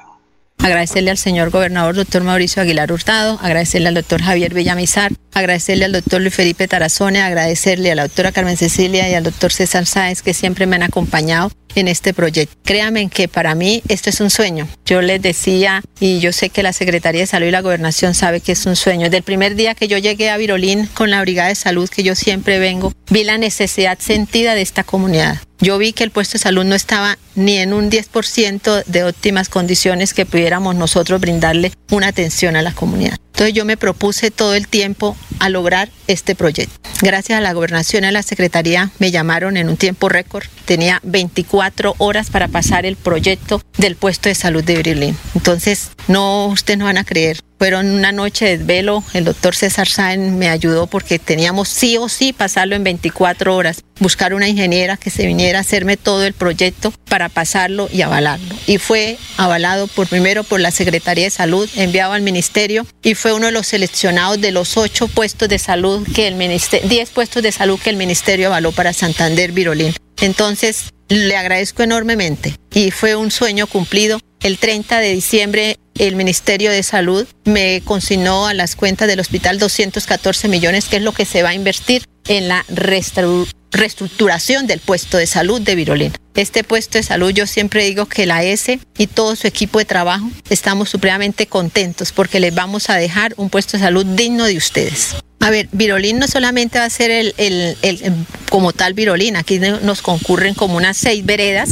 Agradecerle 0.58 1.10
al 1.10 1.18
señor 1.18 1.50
gobernador, 1.50 1.96
doctor 1.96 2.22
Mauricio 2.22 2.62
Aguilar 2.62 2.92
Hurtado, 2.92 3.40
agradecerle 3.42 3.88
al 3.88 3.94
doctor 3.94 4.22
Javier 4.22 4.54
Villamizar, 4.54 5.10
agradecerle 5.32 5.84
al 5.84 5.92
doctor 5.92 6.20
Luis 6.20 6.34
Felipe 6.34 6.68
Tarazone, 6.68 7.20
agradecerle 7.20 7.92
a 7.92 7.94
la 7.94 8.02
doctora 8.02 8.32
Carmen 8.32 8.56
Cecilia 8.56 9.08
y 9.08 9.14
al 9.14 9.24
doctor 9.24 9.52
César 9.52 9.86
Sáez 9.86 10.22
que 10.22 10.34
siempre 10.34 10.66
me 10.66 10.76
han 10.76 10.82
acompañado 10.82 11.50
en 11.74 11.88
este 11.88 12.12
proyecto. 12.14 12.54
Créanme 12.64 13.08
que 13.08 13.28
para 13.28 13.54
mí 13.54 13.82
esto 13.88 14.10
es 14.10 14.20
un 14.20 14.30
sueño. 14.30 14.68
Yo 14.84 15.00
les 15.00 15.22
decía, 15.22 15.82
y 16.00 16.20
yo 16.20 16.32
sé 16.32 16.50
que 16.50 16.62
la 16.62 16.72
Secretaría 16.72 17.22
de 17.22 17.26
Salud 17.26 17.46
y 17.46 17.50
la 17.50 17.62
Gobernación 17.62 18.14
sabe 18.14 18.40
que 18.40 18.52
es 18.52 18.66
un 18.66 18.76
sueño. 18.76 19.04
Desde 19.04 19.18
el 19.18 19.22
primer 19.22 19.54
día 19.54 19.74
que 19.74 19.88
yo 19.88 19.98
llegué 19.98 20.30
a 20.30 20.36
Virolín 20.36 20.86
con 20.86 21.10
la 21.10 21.20
Brigada 21.20 21.48
de 21.48 21.54
Salud, 21.54 21.88
que 21.88 22.02
yo 22.02 22.14
siempre 22.14 22.58
vengo, 22.58 22.92
vi 23.10 23.24
la 23.24 23.38
necesidad 23.38 23.98
sentida 23.98 24.54
de 24.54 24.62
esta 24.62 24.84
comunidad. 24.84 25.38
Yo 25.60 25.78
vi 25.78 25.92
que 25.92 26.02
el 26.02 26.10
puesto 26.10 26.32
de 26.32 26.40
salud 26.40 26.64
no 26.64 26.74
estaba 26.74 27.18
ni 27.36 27.58
en 27.58 27.72
un 27.72 27.88
10% 27.88 28.84
de 28.84 29.04
óptimas 29.04 29.48
condiciones 29.48 30.12
que 30.12 30.26
pudiéramos 30.26 30.74
nosotros 30.74 31.20
brindarle 31.20 31.70
una 31.90 32.08
atención 32.08 32.56
a 32.56 32.62
la 32.62 32.72
comunidad. 32.72 33.16
Entonces 33.42 33.56
yo 33.56 33.64
me 33.64 33.76
propuse 33.76 34.30
todo 34.30 34.54
el 34.54 34.68
tiempo 34.68 35.16
a 35.40 35.48
lograr 35.48 35.90
este 36.06 36.36
proyecto. 36.36 36.78
Gracias 37.00 37.36
a 37.36 37.40
la 37.40 37.52
gobernación 37.52 38.04
y 38.04 38.06
a 38.06 38.12
la 38.12 38.22
secretaría 38.22 38.92
me 39.00 39.10
llamaron 39.10 39.56
en 39.56 39.68
un 39.68 39.76
tiempo 39.76 40.08
récord. 40.08 40.44
Tenía 40.64 41.00
24 41.02 41.96
horas 41.98 42.30
para 42.30 42.46
pasar 42.46 42.86
el 42.86 42.94
proyecto 42.94 43.60
del 43.78 43.96
puesto 43.96 44.28
de 44.28 44.36
salud 44.36 44.62
de 44.62 44.76
Berlín. 44.76 45.16
Entonces, 45.34 45.90
no, 46.06 46.46
ustedes 46.46 46.78
no 46.78 46.84
van 46.84 46.98
a 46.98 47.04
creer. 47.04 47.40
Fueron 47.62 47.92
una 47.92 48.10
noche 48.10 48.58
de 48.58 48.64
velo. 48.64 49.04
El 49.14 49.24
doctor 49.24 49.54
César 49.54 49.88
Sáenz 49.88 50.32
me 50.32 50.48
ayudó 50.48 50.88
porque 50.88 51.20
teníamos 51.20 51.68
sí 51.68 51.96
o 51.96 52.08
sí 52.08 52.32
pasarlo 52.32 52.74
en 52.74 52.82
24 52.82 53.54
horas. 53.54 53.84
Buscar 54.00 54.34
una 54.34 54.48
ingeniera 54.48 54.96
que 54.96 55.10
se 55.10 55.28
viniera 55.28 55.58
a 55.58 55.60
hacerme 55.60 55.96
todo 55.96 56.24
el 56.24 56.32
proyecto 56.32 56.92
para 57.08 57.28
pasarlo 57.28 57.88
y 57.92 58.02
avalarlo. 58.02 58.52
Y 58.66 58.78
fue 58.78 59.16
avalado 59.36 59.86
por 59.86 60.08
primero 60.08 60.42
por 60.42 60.58
la 60.58 60.72
Secretaría 60.72 61.26
de 61.26 61.30
Salud, 61.30 61.70
enviado 61.76 62.14
al 62.14 62.22
ministerio 62.22 62.84
y 63.00 63.14
fue 63.14 63.32
uno 63.32 63.46
de 63.46 63.52
los 63.52 63.68
seleccionados 63.68 64.40
de 64.40 64.50
los 64.50 64.76
ocho 64.76 65.06
puestos 65.06 65.48
de 65.48 65.60
salud 65.60 66.04
que 66.16 66.26
el 66.26 66.34
ministerio, 66.34 66.88
10 66.88 67.10
puestos 67.10 67.44
de 67.44 67.52
salud 67.52 67.78
que 67.78 67.90
el 67.90 67.96
ministerio 67.96 68.48
avaló 68.48 68.72
para 68.72 68.92
Santander 68.92 69.52
Virolín. 69.52 69.94
Entonces, 70.20 70.92
le 71.08 71.36
agradezco 71.36 71.82
enormemente 71.82 72.56
y 72.72 72.90
fue 72.90 73.14
un 73.14 73.30
sueño 73.30 73.66
cumplido. 73.66 74.18
El 74.42 74.58
30 74.58 74.98
de 74.98 75.12
diciembre 75.12 75.76
el 75.98 76.16
Ministerio 76.16 76.72
de 76.72 76.82
Salud 76.82 77.28
me 77.44 77.80
consignó 77.84 78.46
a 78.48 78.54
las 78.54 78.74
cuentas 78.74 79.06
del 79.06 79.20
hospital 79.20 79.60
214 79.60 80.48
millones, 80.48 80.86
que 80.86 80.96
es 80.96 81.02
lo 81.02 81.12
que 81.12 81.24
se 81.24 81.44
va 81.44 81.50
a 81.50 81.54
invertir 81.54 82.04
en 82.26 82.48
la 82.48 82.64
reestructuración 82.68 84.66
del 84.66 84.80
puesto 84.80 85.16
de 85.16 85.28
salud 85.28 85.60
de 85.60 85.76
Virolín. 85.76 86.12
Este 86.34 86.64
puesto 86.64 86.98
de 86.98 87.04
salud 87.04 87.30
yo 87.30 87.46
siempre 87.46 87.84
digo 87.84 88.06
que 88.06 88.26
la 88.26 88.42
S 88.42 88.80
y 88.98 89.06
todo 89.06 89.36
su 89.36 89.46
equipo 89.46 89.78
de 89.78 89.84
trabajo 89.84 90.28
estamos 90.50 90.88
supremamente 90.88 91.46
contentos 91.46 92.10
porque 92.10 92.40
les 92.40 92.52
vamos 92.54 92.90
a 92.90 92.96
dejar 92.96 93.34
un 93.36 93.48
puesto 93.48 93.76
de 93.76 93.84
salud 93.84 94.04
digno 94.04 94.44
de 94.44 94.56
ustedes. 94.56 95.14
A 95.42 95.50
ver, 95.50 95.68
Virolín 95.72 96.20
no 96.20 96.28
solamente 96.28 96.78
va 96.78 96.84
a 96.84 96.90
ser 96.90 97.10
el, 97.10 97.34
el, 97.36 97.76
el, 97.82 98.12
como 98.48 98.72
tal 98.72 98.94
Virolín, 98.94 99.34
aquí 99.34 99.58
nos 99.58 100.00
concurren 100.00 100.54
como 100.54 100.76
unas 100.76 100.96
seis 100.96 101.26
veredas, 101.26 101.70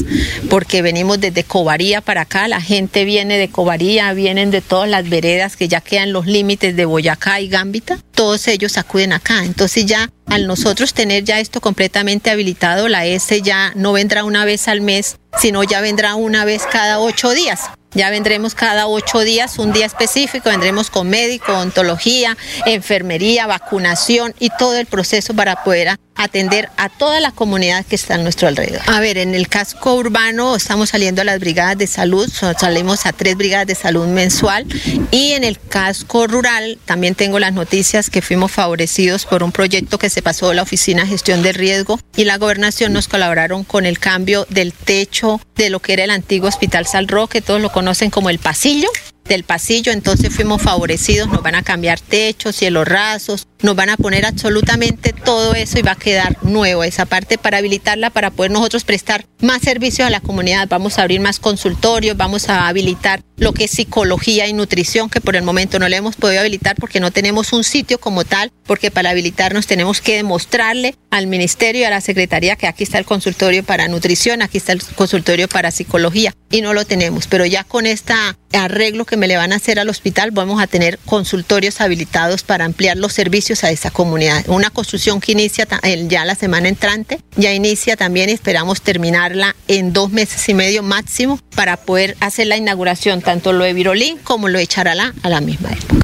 porque 0.48 0.82
venimos 0.82 1.20
desde 1.20 1.44
Covaría 1.44 2.00
para 2.00 2.22
acá, 2.22 2.48
la 2.48 2.60
gente 2.60 3.04
viene 3.04 3.38
de 3.38 3.48
Covaría, 3.48 4.12
vienen 4.12 4.50
de 4.50 4.60
todas 4.60 4.90
las 4.90 5.08
veredas 5.08 5.56
que 5.56 5.68
ya 5.68 5.80
quedan 5.80 6.12
los 6.12 6.26
límites 6.26 6.74
de 6.74 6.84
Boyacá 6.84 7.40
y 7.40 7.46
Gambita, 7.46 7.98
todos 8.12 8.48
ellos 8.48 8.76
acuden 8.76 9.12
acá. 9.12 9.44
Entonces 9.44 9.86
ya 9.86 10.10
al 10.26 10.48
nosotros 10.48 10.92
tener 10.92 11.22
ya 11.22 11.38
esto 11.38 11.60
completamente 11.60 12.30
habilitado, 12.30 12.88
la 12.88 13.06
S 13.06 13.40
ya 13.40 13.70
no 13.76 13.92
vendrá 13.92 14.24
una 14.24 14.44
vez 14.44 14.66
al 14.66 14.80
mes, 14.80 15.18
sino 15.40 15.62
ya 15.62 15.80
vendrá 15.80 16.16
una 16.16 16.44
vez 16.44 16.64
cada 16.72 16.98
ocho 16.98 17.30
días. 17.30 17.60
Ya 17.92 18.08
vendremos 18.10 18.54
cada 18.54 18.86
ocho 18.86 19.20
días, 19.20 19.58
un 19.58 19.72
día 19.72 19.86
específico, 19.86 20.48
vendremos 20.48 20.90
con 20.90 21.10
médico, 21.10 21.52
ontología, 21.52 22.36
enfermería, 22.64 23.48
vacunación 23.48 24.32
y 24.38 24.50
todo 24.58 24.76
el 24.76 24.86
proceso 24.86 25.34
para 25.34 25.64
poder 25.64 25.98
atender 26.14 26.68
a 26.76 26.88
toda 26.88 27.18
la 27.20 27.32
comunidad 27.32 27.84
que 27.86 27.96
está 27.96 28.14
a 28.14 28.18
nuestro 28.18 28.46
alrededor. 28.46 28.82
A 28.86 29.00
ver, 29.00 29.18
en 29.18 29.34
el 29.34 29.48
casco 29.48 29.94
urbano 29.94 30.54
estamos 30.54 30.90
saliendo 30.90 31.22
a 31.22 31.24
las 31.24 31.40
brigadas 31.40 31.78
de 31.78 31.86
salud, 31.86 32.30
salimos 32.58 33.06
a 33.06 33.12
tres 33.12 33.36
brigadas 33.36 33.66
de 33.66 33.74
salud 33.74 34.06
mensual 34.06 34.66
y 35.10 35.32
en 35.32 35.44
el 35.44 35.58
casco 35.58 36.26
rural 36.26 36.78
también 36.84 37.14
tengo 37.14 37.38
las 37.38 37.54
noticias 37.54 38.10
que 38.10 38.22
fuimos 38.22 38.52
favorecidos 38.52 39.24
por 39.24 39.42
un 39.42 39.50
proyecto 39.50 39.98
que 39.98 40.10
se 40.10 40.22
pasó 40.22 40.50
a 40.50 40.54
la 40.54 40.62
Oficina 40.62 41.02
de 41.02 41.08
Gestión 41.08 41.42
de 41.42 41.52
Riesgo 41.52 41.98
y 42.16 42.24
la 42.24 42.36
gobernación 42.36 42.92
nos 42.92 43.08
colaboraron 43.08 43.64
con 43.64 43.86
el 43.86 43.98
cambio 43.98 44.46
del 44.50 44.72
techo 44.74 45.40
de 45.56 45.70
lo 45.70 45.80
que 45.80 45.94
era 45.94 46.04
el 46.04 46.10
antiguo 46.10 46.48
Hospital 46.48 46.86
Sal 46.86 47.08
Roque, 47.08 47.40
todos 47.40 47.60
lo 47.60 47.72
conocen 47.80 48.10
como 48.10 48.28
el 48.28 48.38
pasillo 48.38 48.90
del 49.24 49.42
pasillo, 49.42 49.90
entonces 49.90 50.34
fuimos 50.34 50.60
favorecidos, 50.60 51.28
nos 51.28 51.42
van 51.42 51.54
a 51.54 51.62
cambiar 51.62 51.98
techos, 51.98 52.54
cielos 52.54 52.86
rasos, 52.86 53.46
nos 53.62 53.76
van 53.76 53.90
a 53.90 53.96
poner 53.96 54.26
absolutamente 54.26 55.12
todo 55.12 55.54
eso 55.54 55.78
y 55.78 55.82
va 55.82 55.92
a 55.92 55.96
quedar 55.96 56.36
nuevo 56.42 56.84
esa 56.84 57.06
parte 57.06 57.38
para 57.38 57.58
habilitarla 57.58 58.10
para 58.10 58.30
poder 58.30 58.50
nosotros 58.50 58.84
prestar 58.84 59.24
más 59.40 59.62
servicios 59.62 60.06
a 60.06 60.10
la 60.10 60.20
comunidad. 60.20 60.68
Vamos 60.68 60.98
a 60.98 61.02
abrir 61.02 61.20
más 61.20 61.38
consultorios, 61.38 62.16
vamos 62.16 62.48
a 62.48 62.68
habilitar 62.68 63.22
lo 63.36 63.52
que 63.52 63.64
es 63.64 63.70
psicología 63.70 64.46
y 64.48 64.52
nutrición, 64.52 65.08
que 65.08 65.20
por 65.20 65.34
el 65.34 65.42
momento 65.42 65.78
no 65.78 65.88
le 65.88 65.96
hemos 65.96 66.16
podido 66.16 66.40
habilitar 66.40 66.76
porque 66.76 67.00
no 67.00 67.10
tenemos 67.10 67.52
un 67.54 67.64
sitio 67.64 67.98
como 67.98 68.24
tal, 68.24 68.52
porque 68.66 68.90
para 68.90 69.10
habilitarnos 69.10 69.66
tenemos 69.66 70.00
que 70.02 70.16
demostrarle 70.16 70.94
al 71.10 71.26
ministerio 71.26 71.82
y 71.82 71.84
a 71.84 71.90
la 71.90 72.02
secretaría 72.02 72.56
que 72.56 72.66
aquí 72.66 72.84
está 72.84 72.98
el 72.98 73.06
consultorio 73.06 73.64
para 73.64 73.88
nutrición, 73.88 74.42
aquí 74.42 74.58
está 74.58 74.72
el 74.72 74.82
consultorio 74.94 75.48
para 75.48 75.70
psicología 75.70 76.34
y 76.50 76.60
no 76.60 76.74
lo 76.74 76.84
tenemos, 76.84 77.26
pero 77.26 77.46
ya 77.46 77.64
con 77.64 77.86
este 77.86 78.12
arreglo 78.52 79.06
que 79.06 79.16
me 79.16 79.26
le 79.26 79.36
van 79.36 79.52
a 79.52 79.56
hacer 79.56 79.78
al 79.78 79.88
hospital 79.88 80.32
vamos 80.32 80.60
a 80.60 80.66
tener 80.66 80.98
consultorios 81.06 81.80
habilitados 81.80 82.42
para 82.42 82.64
ampliar 82.64 82.96
los 82.96 83.12
servicios 83.12 83.49
a 83.64 83.70
esa 83.70 83.90
comunidad. 83.90 84.44
Una 84.48 84.70
construcción 84.70 85.20
que 85.20 85.32
inicia 85.32 85.66
ya 86.06 86.24
la 86.24 86.34
semana 86.34 86.68
entrante, 86.68 87.20
ya 87.36 87.52
inicia 87.52 87.96
también 87.96 88.30
esperamos 88.30 88.82
terminarla 88.82 89.56
en 89.68 89.92
dos 89.92 90.10
meses 90.10 90.48
y 90.48 90.54
medio 90.54 90.82
máximo 90.82 91.38
para 91.54 91.76
poder 91.76 92.16
hacer 92.20 92.46
la 92.46 92.56
inauguración, 92.56 93.22
tanto 93.22 93.52
lo 93.52 93.64
de 93.64 93.72
Virolín 93.72 94.18
como 94.18 94.48
lo 94.48 94.58
de 94.58 94.66
Charalá 94.66 95.14
a 95.22 95.28
la 95.28 95.40
misma 95.40 95.70
época. 95.72 96.00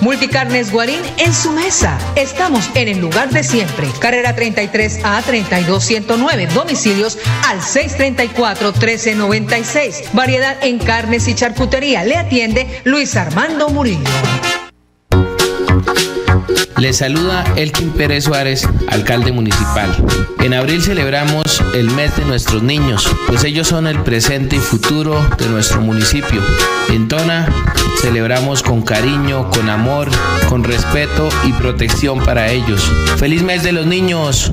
Multicarnes 0.00 0.72
Guarín 0.72 1.00
en 1.18 1.34
su 1.34 1.52
mesa. 1.52 1.98
Estamos 2.16 2.70
en 2.74 2.88
el 2.88 3.00
lugar 3.00 3.30
de 3.30 3.42
siempre. 3.42 3.86
Carrera 3.98 4.34
33 4.34 5.00
a 5.04 5.20
32109. 5.20 6.46
Domicilios 6.54 7.18
al 7.46 7.62
634 7.62 8.72
1396. 8.72 10.04
Variedad 10.14 10.56
en 10.62 10.78
carnes 10.78 11.28
y 11.28 11.34
charcutería. 11.34 12.04
Le 12.04 12.16
atiende 12.16 12.80
Luis 12.84 13.14
Armando 13.16 13.68
Murillo. 13.68 14.08
Les 16.78 16.96
saluda 16.96 17.44
Elkin 17.56 17.90
Pérez 17.90 18.24
Suárez, 18.24 18.68
alcalde 18.88 19.32
municipal. 19.32 19.94
En 20.40 20.54
abril 20.54 20.82
celebramos 20.82 21.62
el 21.74 21.90
mes 21.90 22.16
de 22.16 22.24
nuestros 22.24 22.62
niños, 22.62 23.08
pues 23.26 23.44
ellos 23.44 23.68
son 23.68 23.86
el 23.86 24.00
presente 24.02 24.56
y 24.56 24.60
futuro 24.60 25.24
de 25.38 25.48
nuestro 25.48 25.80
municipio. 25.80 26.40
En 26.88 27.08
Tona 27.08 27.48
celebramos 28.00 28.62
con 28.62 28.82
cariño, 28.82 29.50
con 29.50 29.68
amor, 29.68 30.08
con 30.48 30.64
respeto 30.64 31.28
y 31.44 31.52
protección 31.52 32.20
para 32.20 32.50
ellos. 32.50 32.82
¡Feliz 33.16 33.42
mes 33.42 33.62
de 33.62 33.72
los 33.72 33.86
niños! 33.86 34.52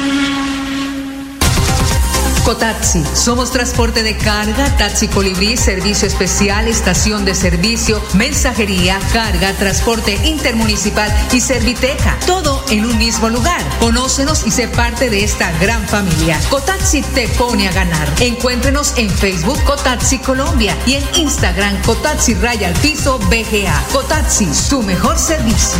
Cotaxi. 2.51 3.01
Somos 3.13 3.49
transporte 3.49 4.03
de 4.03 4.17
carga, 4.17 4.75
taxi 4.75 5.07
colibrí, 5.07 5.55
servicio 5.55 6.05
especial, 6.05 6.67
estación 6.67 7.23
de 7.23 7.33
servicio, 7.33 8.03
mensajería, 8.13 8.99
carga, 9.13 9.53
transporte 9.53 10.19
intermunicipal 10.25 11.09
y 11.31 11.39
serviteca. 11.39 12.17
Todo 12.27 12.61
en 12.69 12.83
un 12.83 12.97
mismo 12.97 13.29
lugar. 13.29 13.61
Conócenos 13.79 14.45
y 14.45 14.51
sé 14.51 14.67
parte 14.67 15.09
de 15.09 15.23
esta 15.23 15.49
gran 15.59 15.87
familia. 15.87 16.37
Cotaxi 16.49 17.01
te 17.01 17.29
pone 17.29 17.69
a 17.69 17.71
ganar. 17.71 18.09
Encuéntrenos 18.19 18.95
en 18.97 19.09
Facebook 19.09 19.63
Cotaxi 19.63 20.19
Colombia 20.19 20.75
y 20.85 20.95
en 20.95 21.03
Instagram 21.15 21.81
Cotaxi 21.83 22.33
Raya 22.33 22.67
al 22.67 22.73
Piso 22.81 23.17
BGA. 23.17 23.81
Cotaxi, 23.93 24.53
su 24.53 24.83
mejor 24.83 25.17
servicio. 25.17 25.79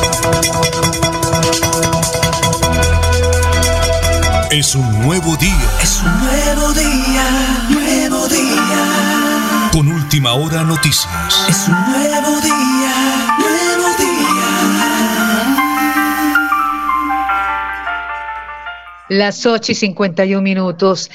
Es 4.51 4.75
un 4.75 4.99
nuevo 4.99 5.37
día. 5.37 5.71
Es 5.81 6.03
un 6.03 6.19
nuevo 6.19 6.73
día, 6.73 7.67
nuevo 7.69 8.27
día. 8.27 9.69
Con 9.71 9.87
última 9.87 10.33
hora 10.33 10.65
noticias. 10.65 11.45
Es 11.47 11.69
un 11.69 11.75
nuevo 11.89 12.41
día, 12.41 13.37
nuevo 13.39 13.87
día. 13.97 15.55
Las 19.07 19.45
8 19.45 19.71
y 19.71 19.75
51 19.75 20.41
minutos. 20.41 21.09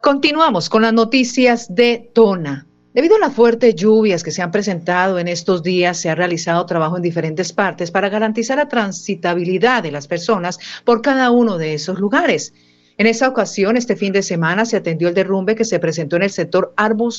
Continuamos 0.00 0.70
con 0.70 0.80
las 0.82 0.94
noticias 0.94 1.66
de 1.74 2.10
Tona. 2.14 2.66
Debido 2.94 3.16
a 3.16 3.18
las 3.18 3.34
fuertes 3.34 3.74
lluvias 3.74 4.22
que 4.22 4.30
se 4.30 4.40
han 4.40 4.52
presentado 4.52 5.18
en 5.18 5.26
estos 5.26 5.64
días, 5.64 5.98
se 5.98 6.10
ha 6.10 6.14
realizado 6.14 6.64
trabajo 6.64 6.96
en 6.96 7.02
diferentes 7.02 7.52
partes 7.52 7.90
para 7.90 8.08
garantizar 8.08 8.56
la 8.56 8.68
transitabilidad 8.68 9.82
de 9.82 9.90
las 9.90 10.06
personas 10.06 10.60
por 10.84 11.02
cada 11.02 11.32
uno 11.32 11.58
de 11.58 11.74
esos 11.74 11.98
lugares. 11.98 12.54
En 12.96 13.08
esa 13.08 13.28
ocasión, 13.28 13.76
este 13.76 13.96
fin 13.96 14.12
de 14.12 14.22
semana, 14.22 14.64
se 14.64 14.76
atendió 14.76 15.08
el 15.08 15.14
derrumbe 15.14 15.56
que 15.56 15.64
se 15.64 15.80
presentó 15.80 16.14
en 16.14 16.22
el 16.22 16.30
sector 16.30 16.72
Árbol, 16.76 17.10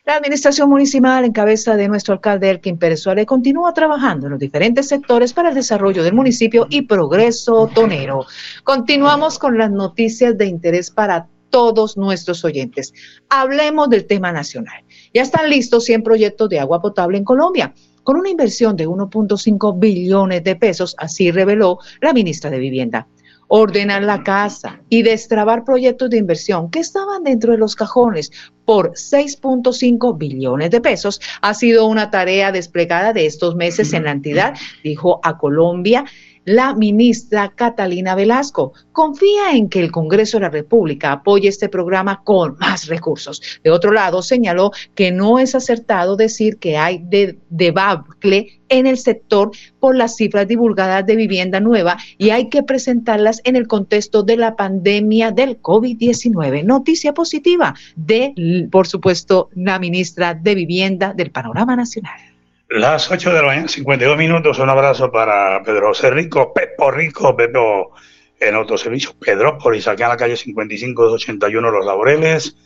La 0.07 0.16
administración 0.16 0.68
municipal 0.68 1.25
en 1.25 1.33
cabeza 1.33 1.77
de 1.77 1.88
nuestro 1.88 2.12
alcalde 2.12 2.51
Elkin 2.51 2.77
Pérez 2.77 3.01
Suárez 3.01 3.25
continúa 3.25 3.73
trabajando 3.73 4.27
en 4.27 4.33
los 4.33 4.38
diferentes 4.38 4.88
sectores 4.88 5.33
para 5.33 5.49
el 5.49 5.55
desarrollo 5.55 6.03
del 6.03 6.12
municipio 6.12 6.66
y 6.68 6.83
progreso 6.83 7.70
tonero. 7.75 8.27
Continuamos 8.64 9.38
con 9.38 9.57
las 9.57 9.70
noticias 9.70 10.37
de 10.37 10.44
interés 10.44 10.90
para 10.90 11.27
todos 11.55 11.97
nuestros 11.97 12.45
oyentes. 12.45 12.93
Hablemos 13.29 13.88
del 13.88 14.07
tema 14.07 14.33
nacional. 14.33 14.83
Ya 15.14 15.23
están 15.23 15.49
listos 15.49 15.85
100 15.85 16.03
proyectos 16.03 16.49
de 16.49 16.59
agua 16.59 16.83
potable 16.83 17.17
en 17.17 17.23
Colombia, 17.23 17.73
con 18.03 18.17
una 18.17 18.29
inversión 18.29 18.75
de 18.75 18.88
1.5 18.88 19.79
billones 19.79 20.43
de 20.43 20.57
pesos, 20.57 20.97
así 20.99 21.31
reveló 21.31 21.79
la 22.01 22.12
ministra 22.12 22.51
de 22.51 22.59
Vivienda. 22.59 23.07
Ordenar 23.47 24.03
la 24.03 24.25
casa 24.25 24.81
y 24.88 25.05
destrabar 25.05 25.64
proyectos 25.64 26.11
de 26.11 26.17
inversión 26.17 26.73
que 26.73 26.81
estaban 26.81 27.23
dentro 27.23 27.53
de 27.53 27.59
los 27.59 27.77
cajones 27.77 28.33
por 28.64 28.95
6.5 28.95 30.19
billones 30.19 30.71
de 30.71 30.81
pesos 30.81 31.21
ha 31.40 31.55
sido 31.55 31.87
una 31.87 32.11
tarea 32.11 32.51
desplegada 32.51 33.12
de 33.12 33.27
estos 33.27 33.55
meses 33.55 33.93
en 33.93 34.05
la 34.05 34.11
entidad, 34.11 34.55
dijo 34.83 35.21
a 35.23 35.38
Colombia 35.38 36.05
la 36.45 36.75
ministra 36.75 37.53
Catalina 37.55 38.15
Velasco. 38.15 38.73
Confía 38.93 39.53
en 39.53 39.69
que 39.69 39.81
el 39.81 39.91
Congreso 39.91 40.39
de 40.39 40.43
la 40.43 40.51
República 40.51 41.13
apoye 41.13 41.49
este 41.49 41.69
programa 41.69 42.23
con 42.25 42.57
más 42.59 42.87
recursos. 42.87 43.43
De 43.63 43.71
otro 43.71 43.93
lado, 43.93 44.23
señaló 44.23 44.73
que 44.95 45.11
no 45.11 45.39
es 45.39 45.55
acertado 45.55 46.17
decir 46.17 46.59
que 46.59 46.77
hay 46.77 46.99
de 46.99 47.39
debacle 47.51 48.61
en 48.69 48.87
el 48.87 48.99
sector 48.99 49.51
por 49.79 49.95
las 49.95 50.17
cifras 50.17 50.49
divulgadas 50.49 51.07
de 51.07 51.17
vivienda 51.17 51.61
nueva 51.61 51.97
y 52.19 52.31
hay 52.31 52.49
que 52.49 52.63
presentarlas 52.63 53.41
en 53.45 53.57
el 53.57 53.67
contexto 53.67 54.23
de 54.23 54.37
la 54.37 54.57
pandemia 54.57 55.31
del 55.31 55.61
COVID-19. 55.61 56.65
Noticia 56.65 57.15
positiva 57.15 57.75
de, 57.97 58.69
por 58.71 58.87
supuesto, 58.87 59.51
la 59.55 59.79
ministra 59.79 60.35
de 60.35 60.55
Vivienda 60.55 61.13
del 61.15 61.31
Panorama 61.31 61.77
Nacional. 61.77 62.34
Las 62.75 63.09
8 63.09 63.33
de 63.33 63.41
la 63.41 63.47
mañana, 63.47 63.69
52 63.69 64.19
minutos. 64.19 64.59
Un 64.59 64.69
abrazo 64.69 65.13
para 65.13 65.63
Pedro 65.63 65.91
José 65.91 66.11
Rico, 66.11 66.53
Pepo 66.53 66.91
Rico, 66.91 67.37
Pepo 67.37 67.93
en 68.41 68.57
autoservicio, 68.57 69.13
Pedrópolis, 69.17 69.87
acá 69.87 70.07
en 70.07 70.11
la 70.11 70.17
calle 70.17 70.37
5581 70.37 71.71
Los 71.71 71.87
Laureles. 71.87 72.57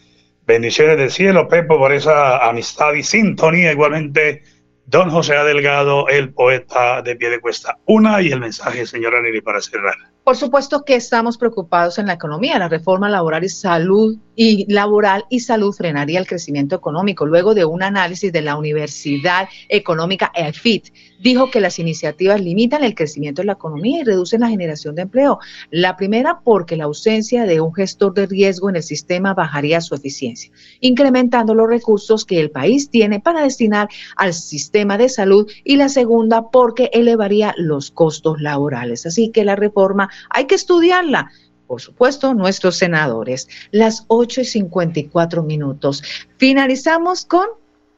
Bendiciones 0.46 0.96
del 0.96 1.10
cielo, 1.10 1.46
Pepo, 1.46 1.76
por 1.76 1.92
esa 1.92 2.38
amistad 2.48 2.94
y 2.94 3.02
sintonía. 3.02 3.70
Igualmente, 3.70 4.44
don 4.86 5.10
José 5.10 5.36
Adelgado, 5.36 6.08
el 6.08 6.32
poeta 6.32 7.02
de 7.02 7.14
pie 7.14 7.28
de 7.28 7.40
cuesta. 7.40 7.76
Una 7.84 8.22
y 8.22 8.32
el 8.32 8.40
mensaje, 8.40 8.86
señora 8.86 9.20
Neri, 9.20 9.42
para 9.42 9.60
cerrar. 9.60 9.96
Por 10.24 10.36
supuesto 10.36 10.86
que 10.86 10.94
estamos 10.94 11.36
preocupados 11.36 11.98
en 11.98 12.06
la 12.06 12.14
economía. 12.14 12.58
La 12.58 12.70
reforma 12.70 13.10
laboral 13.10 13.44
y 13.44 13.50
salud 13.50 14.16
y 14.40 14.72
laboral 14.72 15.24
y 15.28 15.40
salud 15.40 15.74
frenaría 15.74 16.20
el 16.20 16.26
crecimiento 16.28 16.76
económico. 16.76 17.26
Luego 17.26 17.54
de 17.54 17.64
un 17.64 17.82
análisis 17.82 18.32
de 18.32 18.40
la 18.40 18.56
Universidad 18.56 19.48
Económica 19.68 20.30
EFIT, 20.32 20.92
dijo 21.18 21.50
que 21.50 21.60
las 21.60 21.80
iniciativas 21.80 22.40
limitan 22.40 22.84
el 22.84 22.94
crecimiento 22.94 23.42
de 23.42 23.46
la 23.46 23.54
economía 23.54 23.98
y 23.98 24.04
reducen 24.04 24.42
la 24.42 24.48
generación 24.48 24.94
de 24.94 25.02
empleo. 25.02 25.40
La 25.72 25.96
primera 25.96 26.38
porque 26.44 26.76
la 26.76 26.84
ausencia 26.84 27.46
de 27.46 27.60
un 27.60 27.74
gestor 27.74 28.14
de 28.14 28.26
riesgo 28.26 28.70
en 28.70 28.76
el 28.76 28.84
sistema 28.84 29.34
bajaría 29.34 29.80
su 29.80 29.96
eficiencia, 29.96 30.52
incrementando 30.78 31.52
los 31.52 31.68
recursos 31.68 32.24
que 32.24 32.38
el 32.38 32.52
país 32.52 32.90
tiene 32.90 33.18
para 33.18 33.42
destinar 33.42 33.88
al 34.14 34.34
sistema 34.34 34.98
de 34.98 35.08
salud 35.08 35.50
y 35.64 35.74
la 35.74 35.88
segunda 35.88 36.48
porque 36.52 36.90
elevaría 36.92 37.54
los 37.56 37.90
costos 37.90 38.40
laborales. 38.40 39.04
Así 39.04 39.30
que 39.30 39.44
la 39.44 39.56
reforma 39.56 40.08
hay 40.30 40.44
que 40.44 40.54
estudiarla 40.54 41.32
por 41.68 41.80
supuesto, 41.80 42.34
nuestros 42.34 42.78
senadores. 42.78 43.46
Las 43.70 44.04
8 44.08 44.40
y 44.40 44.44
54 44.44 45.42
minutos. 45.44 46.02
Finalizamos 46.38 47.24
con 47.24 47.46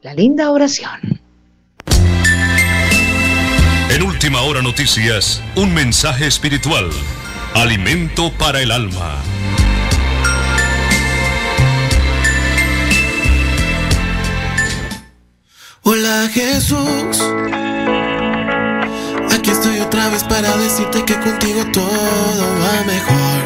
la 0.01 0.13
linda 0.13 0.51
oración. 0.51 1.21
En 3.89 4.03
última 4.03 4.41
hora 4.41 4.61
noticias, 4.61 5.41
un 5.55 5.73
mensaje 5.73 6.27
espiritual. 6.27 6.89
Alimento 7.55 8.31
para 8.37 8.61
el 8.61 8.71
alma. 8.71 9.21
Hola 15.83 16.29
Jesús. 16.31 17.17
Decirte 20.71 21.03
que 21.03 21.19
contigo 21.19 21.65
todo 21.73 22.43
va 22.63 22.83
mejor. 22.85 23.39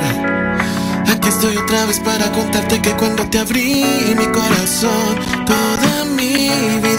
Aquí 1.11 1.27
estoy 1.27 1.57
otra 1.57 1.85
vez 1.87 1.99
para 1.99 2.31
contarte 2.31 2.79
que 2.79 2.91
cuando 2.91 3.27
te 3.27 3.39
abrí 3.39 3.83
mi 4.15 4.27
corazón, 4.27 5.15
toda 5.47 6.05
mi 6.05 6.49
vida 6.85 6.94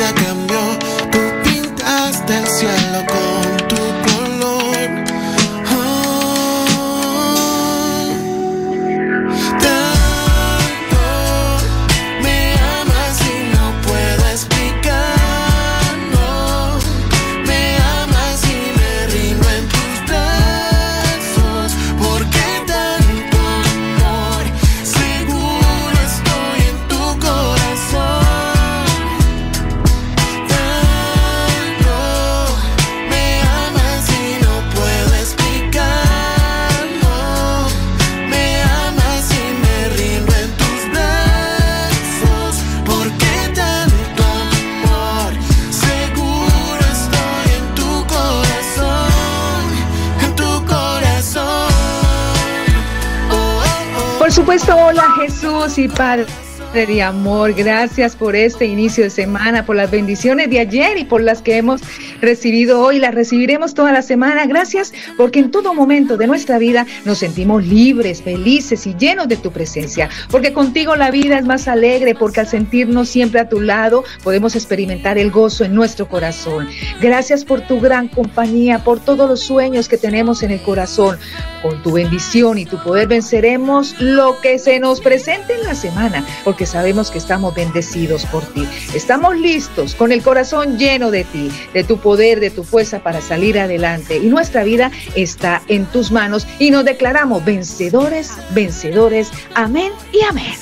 supuesto, 54.59 54.87
hola 54.87 55.05
Jesús 55.21 55.79
y 55.79 55.89
Padre 55.89 56.27
de 56.73 57.03
amor, 57.03 57.53
gracias 57.55 58.15
por 58.15 58.37
este 58.37 58.67
inicio 58.67 59.05
de 59.05 59.11
semana, 59.11 59.65
por 59.65 59.77
las 59.77 59.91
bendiciones 59.91 60.51
de 60.51 60.61
ayer 60.61 60.99
y 60.99 61.05
por 61.05 61.23
las 61.23 61.41
que 61.41 61.57
hemos 61.57 61.81
recibido 62.21 62.81
hoy, 62.81 62.99
las 62.99 63.15
recibiremos 63.15 63.75
toda 63.75 63.93
la 63.93 64.03
semana. 64.03 64.47
Gracias 64.47 64.93
porque 65.17 65.41
en 65.41 65.51
todo 65.51 65.75
momento 65.75 66.17
de 66.17 66.27
nuestra 66.27 66.59
vida 66.59 66.87
nos 67.05 67.19
sentimos 67.19 67.65
libres, 67.65 68.23
felices 68.23 68.87
y 68.87 68.95
llenos 68.95 69.29
de 69.29 69.37
tu 69.37 69.51
presencia, 69.53 70.09
porque 70.31 70.53
contigo 70.53 70.97
la 70.97 71.11
vida 71.11 71.39
es 71.39 71.45
más 71.45 71.69
alegre, 71.69 72.15
porque 72.15 72.41
al 72.41 72.49
sentirnos 72.49 73.09
siempre 73.09 73.41
a 73.41 73.49
tu 73.49 73.61
lado 73.61 74.05
podemos 74.23 74.55
experimentar 74.55 75.19
el 75.19 75.31
gozo 75.31 75.65
en 75.65 75.75
nuestro 75.75 76.09
corazón. 76.09 76.69
Gracias 77.01 77.45
por 77.45 77.61
tu 77.63 77.81
gran 77.81 78.09
compañía, 78.09 78.85
por 78.85 79.01
todos 79.01 79.29
los 79.29 79.41
sueños 79.41 79.89
que 79.89 79.99
tenemos 79.99 80.43
en 80.43 80.51
el 80.51 80.63
corazón. 80.63 81.19
Con 81.63 81.83
tu 81.83 81.93
bendición 81.93 82.59
y 82.59 82.67
tu 82.67 82.81
poder 82.83 83.09
venceremos 83.09 83.97
lo 83.99 84.41
que 84.41 84.59
se 84.59 84.79
nos 84.79 85.01
presente 85.01 85.55
en 85.55 85.65
la 85.65 85.75
semana, 85.75 86.25
porque 86.45 86.67
sabemos 86.67 87.11
que 87.11 87.19
estamos 87.19 87.55
bendecidos 87.55 88.25
por 88.27 88.45
ti. 88.45 88.67
Estamos 88.95 89.37
listos 89.37 89.95
con 89.95 90.13
el 90.13 90.23
corazón 90.23 90.79
lleno 90.79 91.11
de 91.11 91.25
ti, 91.25 91.51
de 91.75 91.85
tu 91.85 91.99
poder, 92.07 92.39
de 92.39 92.51
tu 92.51 92.63
fuerza 92.63 93.01
para 93.01 93.21
salir 93.21 93.59
adelante. 93.59 94.19
Y 94.19 94.29
nuestra 94.29 94.63
vida 94.63 94.93
está 95.17 95.61
en 95.67 95.87
tus 95.87 96.13
manos 96.13 96.47
y 96.61 96.71
nos 96.71 96.85
declaramos 96.85 97.45
vencedores, 97.45 98.31
vencedores. 98.55 99.33
Amén 99.57 99.91
y 100.13 100.23
amén. 100.23 100.55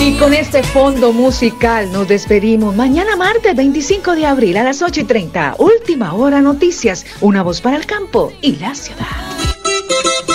Y 0.00 0.16
con 0.16 0.32
este 0.32 0.62
fondo 0.62 1.12
musical 1.12 1.92
nos 1.92 2.08
despedimos. 2.08 2.74
Mañana 2.74 3.16
martes 3.16 3.54
25 3.54 4.14
de 4.14 4.24
abril 4.24 4.56
a 4.56 4.64
las 4.64 4.80
8 4.80 5.02
y 5.02 5.04
30. 5.04 5.56
Última 5.58 6.14
hora 6.14 6.40
noticias. 6.40 7.04
Una 7.20 7.42
voz 7.42 7.60
para 7.60 7.76
el 7.76 7.84
campo 7.84 8.32
y 8.40 8.56
la 8.56 8.74
ciudad. 8.74 9.33